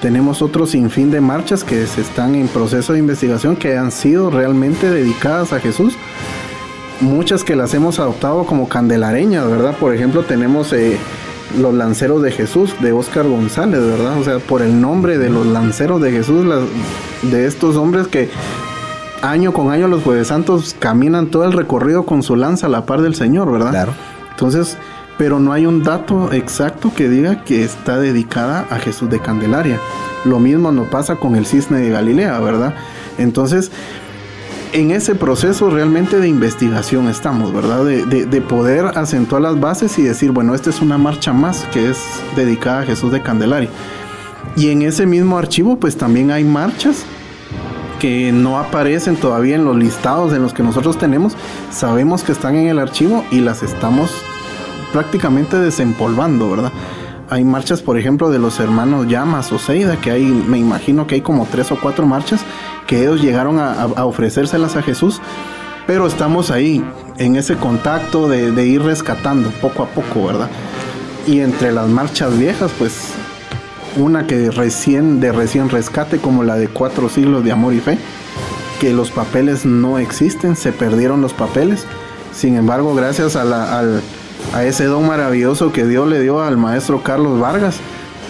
Tenemos 0.00 0.42
otro 0.42 0.64
sinfín 0.64 1.10
de 1.10 1.20
marchas 1.20 1.64
que 1.64 1.88
se 1.88 2.02
están 2.02 2.36
en 2.36 2.46
proceso 2.46 2.92
de 2.92 3.00
investigación 3.00 3.56
que 3.56 3.76
han 3.76 3.90
sido 3.90 4.30
realmente 4.30 4.88
dedicadas 4.88 5.52
a 5.52 5.58
Jesús. 5.58 5.94
Muchas 7.02 7.42
que 7.44 7.56
las 7.56 7.74
hemos 7.74 7.98
adoptado 7.98 8.44
como 8.46 8.68
candelareñas, 8.68 9.46
¿verdad? 9.50 9.76
Por 9.76 9.92
ejemplo, 9.94 10.22
tenemos 10.22 10.72
eh, 10.72 10.96
Los 11.58 11.74
Lanceros 11.74 12.22
de 12.22 12.30
Jesús 12.30 12.74
de 12.80 12.92
Oscar 12.92 13.26
González, 13.26 13.80
¿verdad? 13.80 14.18
O 14.18 14.24
sea, 14.24 14.38
por 14.38 14.62
el 14.62 14.80
nombre 14.80 15.18
de 15.18 15.28
los 15.28 15.44
Lanceros 15.44 16.00
de 16.00 16.12
Jesús, 16.12 16.46
de 17.22 17.46
estos 17.46 17.76
hombres 17.76 18.06
que 18.06 18.30
año 19.20 19.52
con 19.52 19.70
año 19.70 19.88
los 19.88 20.02
jueves 20.02 20.28
santos 20.28 20.76
caminan 20.78 21.26
todo 21.26 21.44
el 21.44 21.52
recorrido 21.52 22.04
con 22.04 22.22
su 22.22 22.36
lanza 22.36 22.66
a 22.66 22.70
la 22.70 22.86
par 22.86 23.02
del 23.02 23.16
Señor, 23.16 23.50
¿verdad? 23.50 23.70
Claro. 23.70 23.94
Entonces, 24.30 24.78
pero 25.18 25.40
no 25.40 25.52
hay 25.52 25.66
un 25.66 25.82
dato 25.82 26.32
exacto 26.32 26.92
que 26.94 27.08
diga 27.08 27.44
que 27.44 27.64
está 27.64 27.98
dedicada 27.98 28.66
a 28.70 28.78
Jesús 28.78 29.10
de 29.10 29.20
Candelaria. 29.20 29.78
Lo 30.24 30.38
mismo 30.38 30.72
nos 30.72 30.88
pasa 30.88 31.16
con 31.16 31.36
el 31.36 31.46
cisne 31.46 31.78
de 31.78 31.90
Galilea, 31.90 32.38
¿verdad? 32.40 32.74
Entonces, 33.18 33.70
en 34.72 34.90
ese 34.90 35.14
proceso 35.14 35.70
realmente 35.70 36.18
de 36.18 36.28
investigación 36.28 37.08
estamos, 37.08 37.52
¿verdad? 37.52 37.84
De, 37.84 38.40
poder 38.40 38.86
acentuar 38.98 39.42
las 39.42 39.60
bases 39.60 39.98
y 39.98 40.02
decir, 40.02 40.32
bueno, 40.32 40.54
esta 40.54 40.70
es 40.70 40.80
una 40.80 40.98
marcha 40.98 41.32
más 41.32 41.64
que 41.72 41.90
es 41.90 41.98
dedicada 42.36 42.80
a 42.80 42.84
Jesús 42.84 43.12
de 43.12 43.22
Candelaria. 43.22 43.68
Y 44.56 44.70
en 44.70 44.82
ese 44.82 45.06
mismo 45.06 45.38
archivo, 45.38 45.76
pues 45.76 45.96
también 45.96 46.30
hay 46.30 46.44
marchas 46.44 47.04
que 48.00 48.32
no 48.32 48.58
aparecen 48.58 49.16
todavía 49.16 49.54
en 49.54 49.64
los 49.64 49.76
listados 49.76 50.32
en 50.32 50.42
los 50.42 50.52
que 50.52 50.62
nosotros 50.62 50.98
tenemos. 50.98 51.34
Sabemos 51.70 52.24
que 52.24 52.32
están 52.32 52.56
en 52.56 52.66
el 52.66 52.78
archivo 52.78 53.24
y 53.30 53.40
las 53.40 53.62
estamos 53.62 54.10
prácticamente 54.92 55.58
desempolvando, 55.58 56.50
¿verdad? 56.50 56.72
Hay 57.30 57.44
marchas, 57.44 57.80
por 57.80 57.98
ejemplo, 57.98 58.30
de 58.30 58.38
los 58.38 58.58
hermanos 58.60 59.06
Llamas 59.06 59.52
o 59.52 59.58
Seida, 59.58 59.96
que 59.96 60.10
hay, 60.10 60.24
me 60.24 60.58
imagino 60.58 61.06
que 61.06 61.14
hay 61.14 61.20
como 61.20 61.46
tres 61.46 61.70
o 61.72 61.78
cuatro 61.80 62.06
marchas 62.06 62.44
que 62.86 63.02
ellos 63.02 63.20
llegaron 63.20 63.58
a, 63.58 63.86
ofrecérselas 64.04 64.76
a 64.76 64.82
Jesús, 64.82 65.20
pero 65.86 66.06
estamos 66.06 66.50
ahí, 66.50 66.84
en 67.18 67.36
ese 67.36 67.56
contacto 67.56 68.28
de, 68.28 68.66
ir 68.66 68.82
rescatando 68.82 69.50
poco 69.60 69.82
a 69.82 69.86
poco, 69.86 70.26
¿verdad? 70.26 70.48
Y 71.26 71.40
entre 71.40 71.72
las 71.72 71.88
marchas 71.88 72.38
viejas, 72.38 72.70
pues 72.78 73.12
una 73.96 74.26
que 74.26 74.50
recién 74.50 75.20
de 75.20 75.32
recién 75.32 75.68
rescate 75.68 76.18
como 76.18 76.44
la 76.44 76.56
de 76.56 76.68
cuatro 76.68 77.08
siglos 77.08 77.44
de 77.44 77.52
amor 77.52 77.74
y 77.74 77.80
fe 77.80 77.98
que 78.80 78.92
los 78.92 79.10
papeles 79.10 79.66
no 79.66 79.98
existen 79.98 80.56
se 80.56 80.72
perdieron 80.72 81.20
los 81.20 81.34
papeles 81.34 81.86
sin 82.32 82.56
embargo 82.56 82.94
gracias 82.94 83.36
a 83.36 84.64
ese 84.64 84.84
don 84.86 85.06
maravilloso 85.06 85.72
que 85.72 85.86
Dios 85.86 86.08
le 86.08 86.20
dio 86.20 86.40
al 86.40 86.56
maestro 86.56 87.02
Carlos 87.02 87.38
Vargas, 87.38 87.76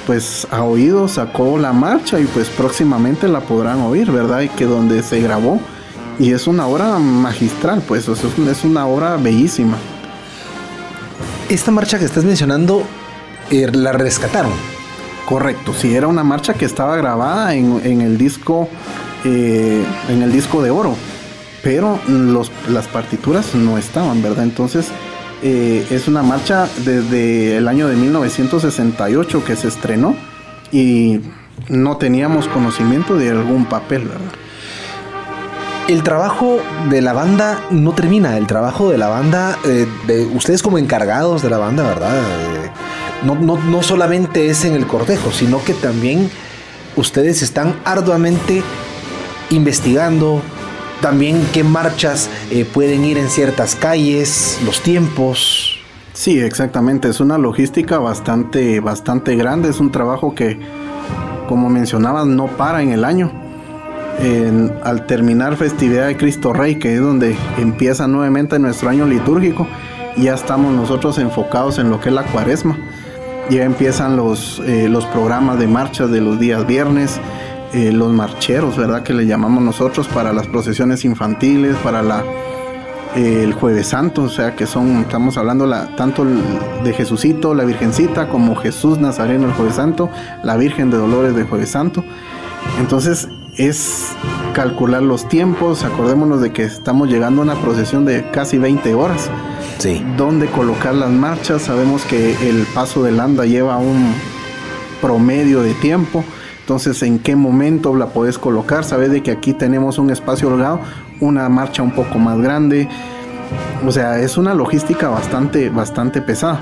pues 0.06 0.46
a 0.50 0.62
oído 0.64 1.08
sacó 1.08 1.58
la 1.58 1.72
marcha 1.72 2.18
y 2.20 2.24
pues 2.24 2.48
próximamente 2.48 3.28
la 3.28 3.40
podrán 3.40 3.80
oír, 3.80 4.10
¿verdad? 4.10 4.40
Y 4.42 4.48
que 4.48 4.64
donde 4.64 5.02
se 5.02 5.20
grabó 5.20 5.60
y 6.18 6.32
es 6.32 6.46
una 6.46 6.66
obra 6.66 6.98
magistral, 6.98 7.82
pues 7.86 8.08
es 8.08 8.64
una 8.64 8.86
obra 8.86 9.16
bellísima. 9.16 9.76
Esta 11.48 11.70
marcha 11.70 11.98
que 11.98 12.04
estás 12.04 12.24
mencionando, 12.24 12.82
eh, 13.50 13.68
la 13.72 13.92
rescataron. 13.92 14.52
Correcto, 15.26 15.72
sí, 15.74 15.94
era 15.94 16.08
una 16.08 16.24
marcha 16.24 16.54
que 16.54 16.64
estaba 16.64 16.96
grabada 16.96 17.54
en, 17.54 18.00
el 18.00 18.18
disco, 18.18 18.68
eh, 19.24 19.84
en 20.08 20.22
el 20.22 20.32
disco 20.32 20.62
de 20.62 20.70
oro, 20.70 20.96
pero 21.62 21.98
los, 22.08 22.50
las 22.68 22.88
partituras 22.88 23.54
no 23.54 23.78
estaban, 23.78 24.22
¿verdad? 24.22 24.44
Entonces 24.44 24.88
eh, 25.42 25.86
es 25.90 26.06
una 26.08 26.22
marcha 26.22 26.68
desde 26.84 27.56
el 27.56 27.66
año 27.66 27.88
de 27.88 27.96
1968 27.96 29.44
que 29.44 29.56
se 29.56 29.68
estrenó 29.68 30.14
y 30.70 31.20
no 31.68 31.96
teníamos 31.96 32.48
conocimiento 32.48 33.16
de 33.16 33.30
algún 33.30 33.64
papel, 33.66 34.04
¿verdad? 34.04 34.32
El 35.88 36.04
trabajo 36.04 36.60
de 36.90 37.02
la 37.02 37.12
banda 37.12 37.60
no 37.70 37.92
termina, 37.92 38.36
el 38.38 38.46
trabajo 38.46 38.88
de 38.88 38.98
la 38.98 39.08
banda, 39.08 39.58
eh, 39.64 39.86
de 40.06 40.26
ustedes 40.26 40.62
como 40.62 40.78
encargados 40.78 41.42
de 41.42 41.50
la 41.50 41.58
banda, 41.58 41.82
¿verdad? 41.82 42.16
Eh, 42.16 42.70
no, 43.24 43.34
no 43.34 43.82
solamente 43.82 44.48
es 44.48 44.64
en 44.64 44.74
el 44.74 44.86
cortejo, 44.86 45.32
sino 45.32 45.62
que 45.64 45.74
también 45.74 46.30
ustedes 46.96 47.42
están 47.42 47.74
arduamente 47.84 48.62
investigando, 49.50 50.40
también 51.02 51.46
qué 51.52 51.64
marchas 51.64 52.30
eh, 52.50 52.64
pueden 52.64 53.04
ir 53.04 53.18
en 53.18 53.28
ciertas 53.28 53.74
calles, 53.74 54.58
los 54.64 54.80
tiempos. 54.80 55.78
Sí, 56.14 56.38
exactamente. 56.38 57.08
Es 57.08 57.20
una 57.20 57.36
logística 57.36 57.98
bastante, 57.98 58.80
bastante 58.80 59.36
grande. 59.36 59.68
Es 59.68 59.80
un 59.80 59.92
trabajo 59.92 60.34
que, 60.34 60.58
como 61.48 61.68
mencionabas, 61.68 62.26
no 62.26 62.46
para 62.46 62.82
en 62.82 62.92
el 62.92 63.04
año. 63.04 63.30
al 64.84 65.06
terminar 65.06 65.56
festividad 65.56 66.06
de 66.06 66.16
Cristo 66.16 66.52
Rey, 66.52 66.76
que 66.76 66.94
es 66.94 67.00
donde 67.00 67.36
empieza 67.58 68.06
nuevamente 68.06 68.58
nuestro 68.58 68.88
año 68.88 69.04
litúrgico, 69.04 69.66
ya 70.16 70.34
estamos 70.34 70.72
nosotros 70.72 71.18
enfocados 71.18 71.78
en 71.78 71.90
lo 71.90 72.00
que 72.00 72.10
es 72.10 72.14
la 72.14 72.24
cuaresma. 72.24 72.78
Ya 73.50 73.64
empiezan 73.64 74.16
los, 74.16 74.60
eh, 74.64 74.88
los 74.88 75.04
programas 75.06 75.58
de 75.58 75.66
marchas 75.66 76.10
de 76.10 76.20
los 76.20 76.38
días 76.38 76.66
viernes, 76.66 77.20
eh, 77.74 77.92
los 77.92 78.12
marcheros, 78.12 78.76
¿verdad? 78.76 79.02
Que 79.02 79.14
le 79.14 79.26
llamamos 79.26 79.62
nosotros 79.62 80.08
para 80.08 80.32
las 80.32 80.46
procesiones 80.46 81.04
infantiles, 81.04 81.76
para 81.76 82.02
la, 82.02 82.24
eh, 83.14 83.42
el 83.44 83.52
jueves 83.52 83.88
santo, 83.88 84.22
o 84.22 84.28
sea 84.28 84.56
que 84.56 84.66
son, 84.66 85.02
estamos 85.02 85.36
hablando 85.36 85.66
la, 85.66 85.94
tanto 85.96 86.24
de 86.24 86.92
Jesucito, 86.92 87.54
la 87.54 87.64
Virgencita, 87.64 88.28
como 88.28 88.56
Jesús 88.56 88.98
Nazareno 88.98 89.46
el 89.46 89.52
jueves 89.52 89.74
santo, 89.74 90.10
la 90.42 90.56
Virgen 90.56 90.90
de 90.90 90.96
Dolores 90.96 91.34
de 91.34 91.44
jueves 91.44 91.70
santo. 91.70 92.04
Entonces 92.78 93.28
es 93.56 94.12
calcular 94.54 95.02
los 95.02 95.28
tiempos, 95.28 95.84
acordémonos 95.84 96.40
de 96.40 96.52
que 96.52 96.64
estamos 96.64 97.08
llegando 97.08 97.42
a 97.42 97.44
una 97.44 97.54
procesión 97.54 98.04
de 98.04 98.24
casi 98.30 98.58
20 98.58 98.94
horas. 98.94 99.28
Sí. 99.78 100.02
Dónde 100.16 100.46
colocar 100.46 100.94
las 100.94 101.10
marchas, 101.10 101.62
sabemos 101.62 102.04
que 102.04 102.48
el 102.48 102.66
paso 102.74 103.02
del 103.02 103.20
anda 103.20 103.44
lleva 103.44 103.76
un 103.76 104.14
promedio 105.00 105.62
de 105.62 105.74
tiempo. 105.74 106.24
Entonces, 106.62 107.02
¿en 107.02 107.18
qué 107.18 107.36
momento 107.36 107.94
la 107.94 108.06
puedes 108.06 108.38
colocar? 108.38 108.84
Sabes 108.84 109.10
de 109.10 109.22
que 109.22 109.30
aquí 109.30 109.52
tenemos 109.52 109.98
un 109.98 110.10
espacio 110.10 110.48
holgado, 110.48 110.80
una 111.20 111.48
marcha 111.48 111.82
un 111.82 111.92
poco 111.92 112.18
más 112.18 112.40
grande. 112.40 112.88
O 113.86 113.92
sea, 113.92 114.18
es 114.20 114.38
una 114.38 114.54
logística 114.54 115.08
bastante, 115.08 115.68
bastante 115.68 116.22
pesada 116.22 116.60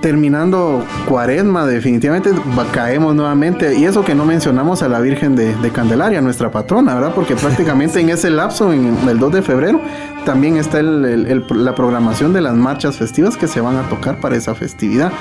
terminando 0.00 0.84
cuaresma, 1.08 1.66
definitivamente 1.66 2.30
caemos 2.72 3.14
nuevamente. 3.14 3.78
Y 3.78 3.84
eso 3.84 4.04
que 4.04 4.14
no 4.14 4.24
mencionamos 4.24 4.82
a 4.82 4.88
la 4.88 5.00
Virgen 5.00 5.34
de, 5.36 5.70
Candelaria, 5.72 6.20
nuestra 6.20 6.50
patrona, 6.50 6.94
¿verdad? 6.94 7.12
Porque 7.14 7.36
prácticamente 7.36 8.00
en 8.00 8.10
ese 8.10 8.30
lapso, 8.30 8.72
en 8.72 8.96
el 9.08 9.18
2 9.18 9.32
de 9.32 9.42
febrero, 9.42 9.80
también 10.24 10.56
está 10.56 10.82
la 10.82 11.74
programación 11.74 12.32
de 12.32 12.40
las 12.40 12.54
marchas 12.54 12.96
festivas 12.96 13.36
que 13.36 13.48
se 13.48 13.60
van 13.60 13.76
a 13.76 13.82
tocar 13.88 14.20
para 14.20 14.36
esa 14.36 14.54
festividad. 14.54 15.12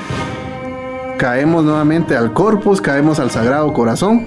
Caemos 1.18 1.64
nuevamente 1.64 2.16
al 2.16 2.34
Corpus, 2.34 2.80
caemos 2.80 3.20
al 3.20 3.32
Sagrado 3.32 3.74
Corazón. 3.74 4.26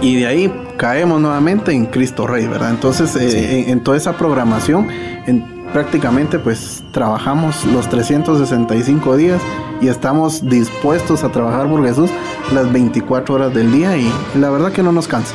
Y 0.00 0.16
de 0.16 0.26
ahí 0.26 0.52
caemos 0.76 1.20
nuevamente 1.20 1.72
en 1.72 1.86
Cristo 1.86 2.26
Rey, 2.26 2.48
¿verdad? 2.48 2.70
Entonces, 2.70 3.14
eh, 3.14 3.70
en, 3.70 3.80
toda 3.84 3.96
esa 3.96 4.14
programación, 4.14 4.88
en, 5.26 5.44
prácticamente 5.72 6.40
pues 6.40 6.82
trabajamos 6.90 7.64
los 7.66 7.88
365 7.88 9.16
días 9.16 9.40
y 9.80 9.86
estamos 9.88 10.48
dispuestos 10.48 11.22
a 11.22 11.30
trabajar 11.30 11.68
por 11.68 11.86
Jesús 11.86 12.10
las 12.52 12.72
24 12.72 13.36
horas 13.36 13.54
del 13.54 13.70
día 13.70 13.96
y 13.96 14.12
la 14.34 14.50
verdad 14.50 14.72
que 14.72 14.82
no 14.82 14.90
nos 14.90 15.06
cansa. 15.06 15.34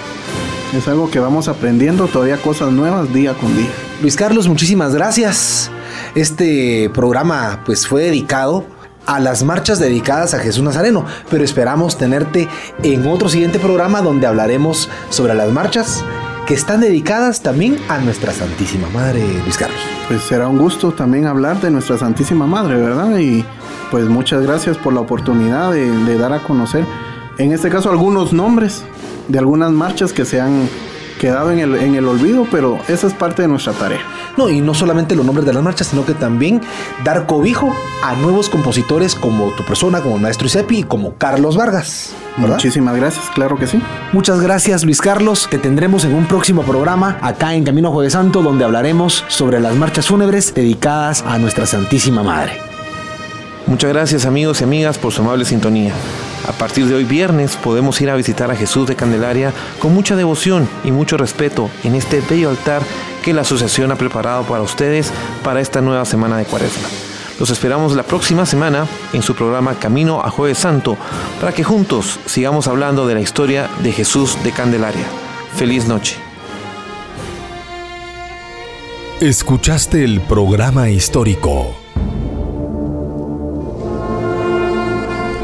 Es 0.76 0.86
algo 0.90 1.10
que 1.10 1.20
vamos 1.20 1.48
aprendiendo 1.48 2.08
todavía 2.08 2.38
cosas 2.38 2.74
nuevas 2.74 3.14
día 3.14 3.34
con 3.34 3.56
día. 3.56 3.70
Luis 4.02 4.18
Carlos, 4.18 4.50
muchísimas 4.50 4.94
gracias. 4.94 5.72
Este 6.14 6.92
programa 6.94 7.62
pues 7.66 7.88
fue 7.88 8.04
dedicado 8.04 8.66
a 9.08 9.20
las 9.20 9.44
marchas 9.44 9.80
dedicadas 9.80 10.34
a 10.34 10.40
Jesús 10.40 10.64
Nazareno, 10.64 11.06
pero 11.32 11.44
esperamos 11.44 11.98
tenerte 11.98 12.48
en 12.84 13.08
otro 13.08 13.30
siguiente 13.30 13.58
programa 13.58 14.02
donde 14.02 14.28
hablaremos 14.28 14.90
sobre 15.10 15.34
las 15.34 15.52
marchas 15.52 16.04
que 16.46 16.54
están 16.54 16.82
dedicadas 16.82 17.42
también 17.42 17.78
a 17.90 17.98
nuestra 17.98 18.32
Santísima 18.32 18.90
Madre, 18.90 19.22
Luis 19.44 19.58
Carlos. 19.58 19.80
Pues 20.08 20.22
será 20.22 20.48
un 20.48 20.58
gusto 20.58 20.92
también 20.92 21.26
hablar 21.26 21.60
de 21.60 21.72
nuestra 21.72 21.98
Santísima 21.98 22.48
Madre, 22.48 22.76
¿verdad? 22.76 23.18
Y 23.18 23.44
pues 23.92 24.06
muchas 24.06 24.44
gracias 24.44 24.78
por 24.78 24.94
la 24.94 25.02
oportunidad 25.02 25.72
de, 25.72 26.18
dar 26.18 26.34
a 26.34 26.44
conocer, 26.44 26.86
en 27.38 27.52
este 27.52 27.70
caso, 27.70 27.90
algunos 27.90 28.34
nombres 28.34 28.84
de 29.28 29.40
algunas 29.40 29.72
marchas 29.72 30.14
que 30.14 30.26
se 30.26 30.42
han 30.42 30.70
quedado 31.20 31.52
en 31.52 31.60
el, 31.60 31.76
en 31.76 31.96
el 31.96 32.08
olvido, 32.08 32.48
pero 32.50 32.80
esa 32.88 33.08
es 33.08 33.14
parte 33.14 33.42
de 33.42 33.48
nuestra 33.48 33.74
tarea. 33.74 34.02
No, 34.38 34.50
y 34.50 34.62
no 34.62 34.74
solamente 34.74 35.16
los 35.16 35.26
nombres 35.26 35.46
de 35.46 35.54
las 35.54 35.64
marchas, 35.64 35.88
sino 35.88 36.06
que 36.06 36.14
también 36.14 36.62
dar 37.04 37.26
cobijo 37.26 37.76
a 38.04 38.14
nuevos 38.14 38.50
compositores 38.50 39.16
como 39.16 39.48
tu 39.52 39.64
persona, 39.64 40.02
como 40.02 40.16
el 40.16 40.22
maestro 40.22 40.46
Isepi 40.46 40.80
y 40.80 40.84
como 40.84 41.16
Carlos 41.16 41.58
Vargas. 41.58 42.14
Muchísimas 42.38 42.96
gracias, 42.96 43.30
claro 43.34 43.58
que 43.58 43.66
sí. 43.66 43.82
Muchas 44.14 44.40
gracias 44.40 44.84
Luis 44.84 45.02
Carlos, 45.02 45.48
te 45.50 45.58
tendremos 45.58 46.06
en 46.06 46.14
un 46.14 46.26
próximo 46.28 46.62
programa 46.62 47.18
acá 47.22 47.56
en 47.56 47.64
Camino 47.64 47.90
a 47.90 47.92
Jueves 47.92 48.14
Santo 48.14 48.44
donde 48.44 48.64
hablaremos 48.64 49.26
sobre 49.28 49.60
las 49.60 49.76
marchas 49.76 50.06
fúnebres 50.06 50.54
dedicadas 50.54 51.24
a 51.28 51.40
nuestra 51.40 51.66
Santísima 51.66 52.22
Madre. 52.22 52.62
Muchas 53.66 53.92
gracias 53.92 54.26
amigos 54.26 54.62
y 54.62 54.64
amigas 54.64 54.98
por 54.98 55.12
su 55.12 55.22
amable 55.22 55.46
sintonía. 55.46 55.94
A 56.48 56.54
partir 56.54 56.86
de 56.86 56.96
hoy 56.96 57.04
viernes 57.04 57.58
podemos 57.58 58.00
ir 58.00 58.10
a 58.10 58.16
visitar 58.16 58.50
a 58.50 58.56
Jesús 58.56 58.88
de 58.88 58.96
Candelaria 58.96 59.52
con 59.80 59.94
mucha 59.94 60.16
devoción 60.16 60.70
y 60.86 60.92
mucho 60.92 61.18
respeto 61.18 61.70
en 61.84 61.96
este 61.96 62.22
bello 62.30 62.50
altar 62.50 62.82
que 63.28 63.34
la 63.34 63.42
asociación 63.42 63.92
ha 63.92 63.98
preparado 63.98 64.44
para 64.44 64.62
ustedes 64.62 65.12
para 65.44 65.60
esta 65.60 65.82
nueva 65.82 66.06
semana 66.06 66.38
de 66.38 66.46
Cuaresma. 66.46 66.88
Los 67.38 67.50
esperamos 67.50 67.94
la 67.94 68.04
próxima 68.04 68.46
semana 68.46 68.88
en 69.12 69.22
su 69.22 69.36
programa 69.36 69.76
Camino 69.76 70.22
a 70.24 70.30
Jueves 70.30 70.60
Santo 70.60 70.96
para 71.42 71.52
que 71.52 71.62
juntos 71.62 72.22
sigamos 72.26 72.70
hablando 72.70 73.06
de 73.06 73.16
la 73.16 73.20
historia 73.20 73.70
de 73.84 73.92
Jesús 73.92 74.42
de 74.46 74.54
Candelaria. 74.54 75.04
Feliz 75.58 75.90
noche. 75.90 76.16
Escuchaste 79.20 80.06
el 80.06 80.22
programa 80.22 80.90
histórico 80.90 81.76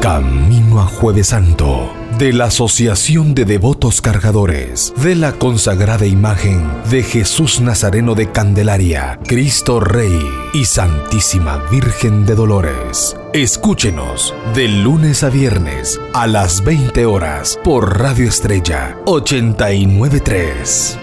Camino 0.00 0.80
a 0.80 0.86
Jueves 0.86 1.26
Santo 1.26 2.03
de 2.18 2.32
la 2.32 2.46
Asociación 2.46 3.34
de 3.34 3.44
Devotos 3.44 4.00
Cargadores 4.00 4.92
de 5.02 5.14
la 5.14 5.32
consagrada 5.32 6.06
imagen 6.06 6.70
de 6.90 7.02
Jesús 7.02 7.60
Nazareno 7.60 8.14
de 8.14 8.30
Candelaria, 8.30 9.18
Cristo 9.26 9.80
Rey 9.80 10.20
y 10.52 10.64
Santísima 10.64 11.58
Virgen 11.70 12.26
de 12.26 12.34
Dolores. 12.34 13.16
Escúchenos 13.32 14.34
de 14.54 14.68
lunes 14.68 15.24
a 15.24 15.30
viernes 15.30 16.00
a 16.12 16.26
las 16.26 16.62
20 16.64 17.06
horas 17.06 17.58
por 17.64 17.98
Radio 17.98 18.28
Estrella 18.28 18.96
893. 19.06 20.98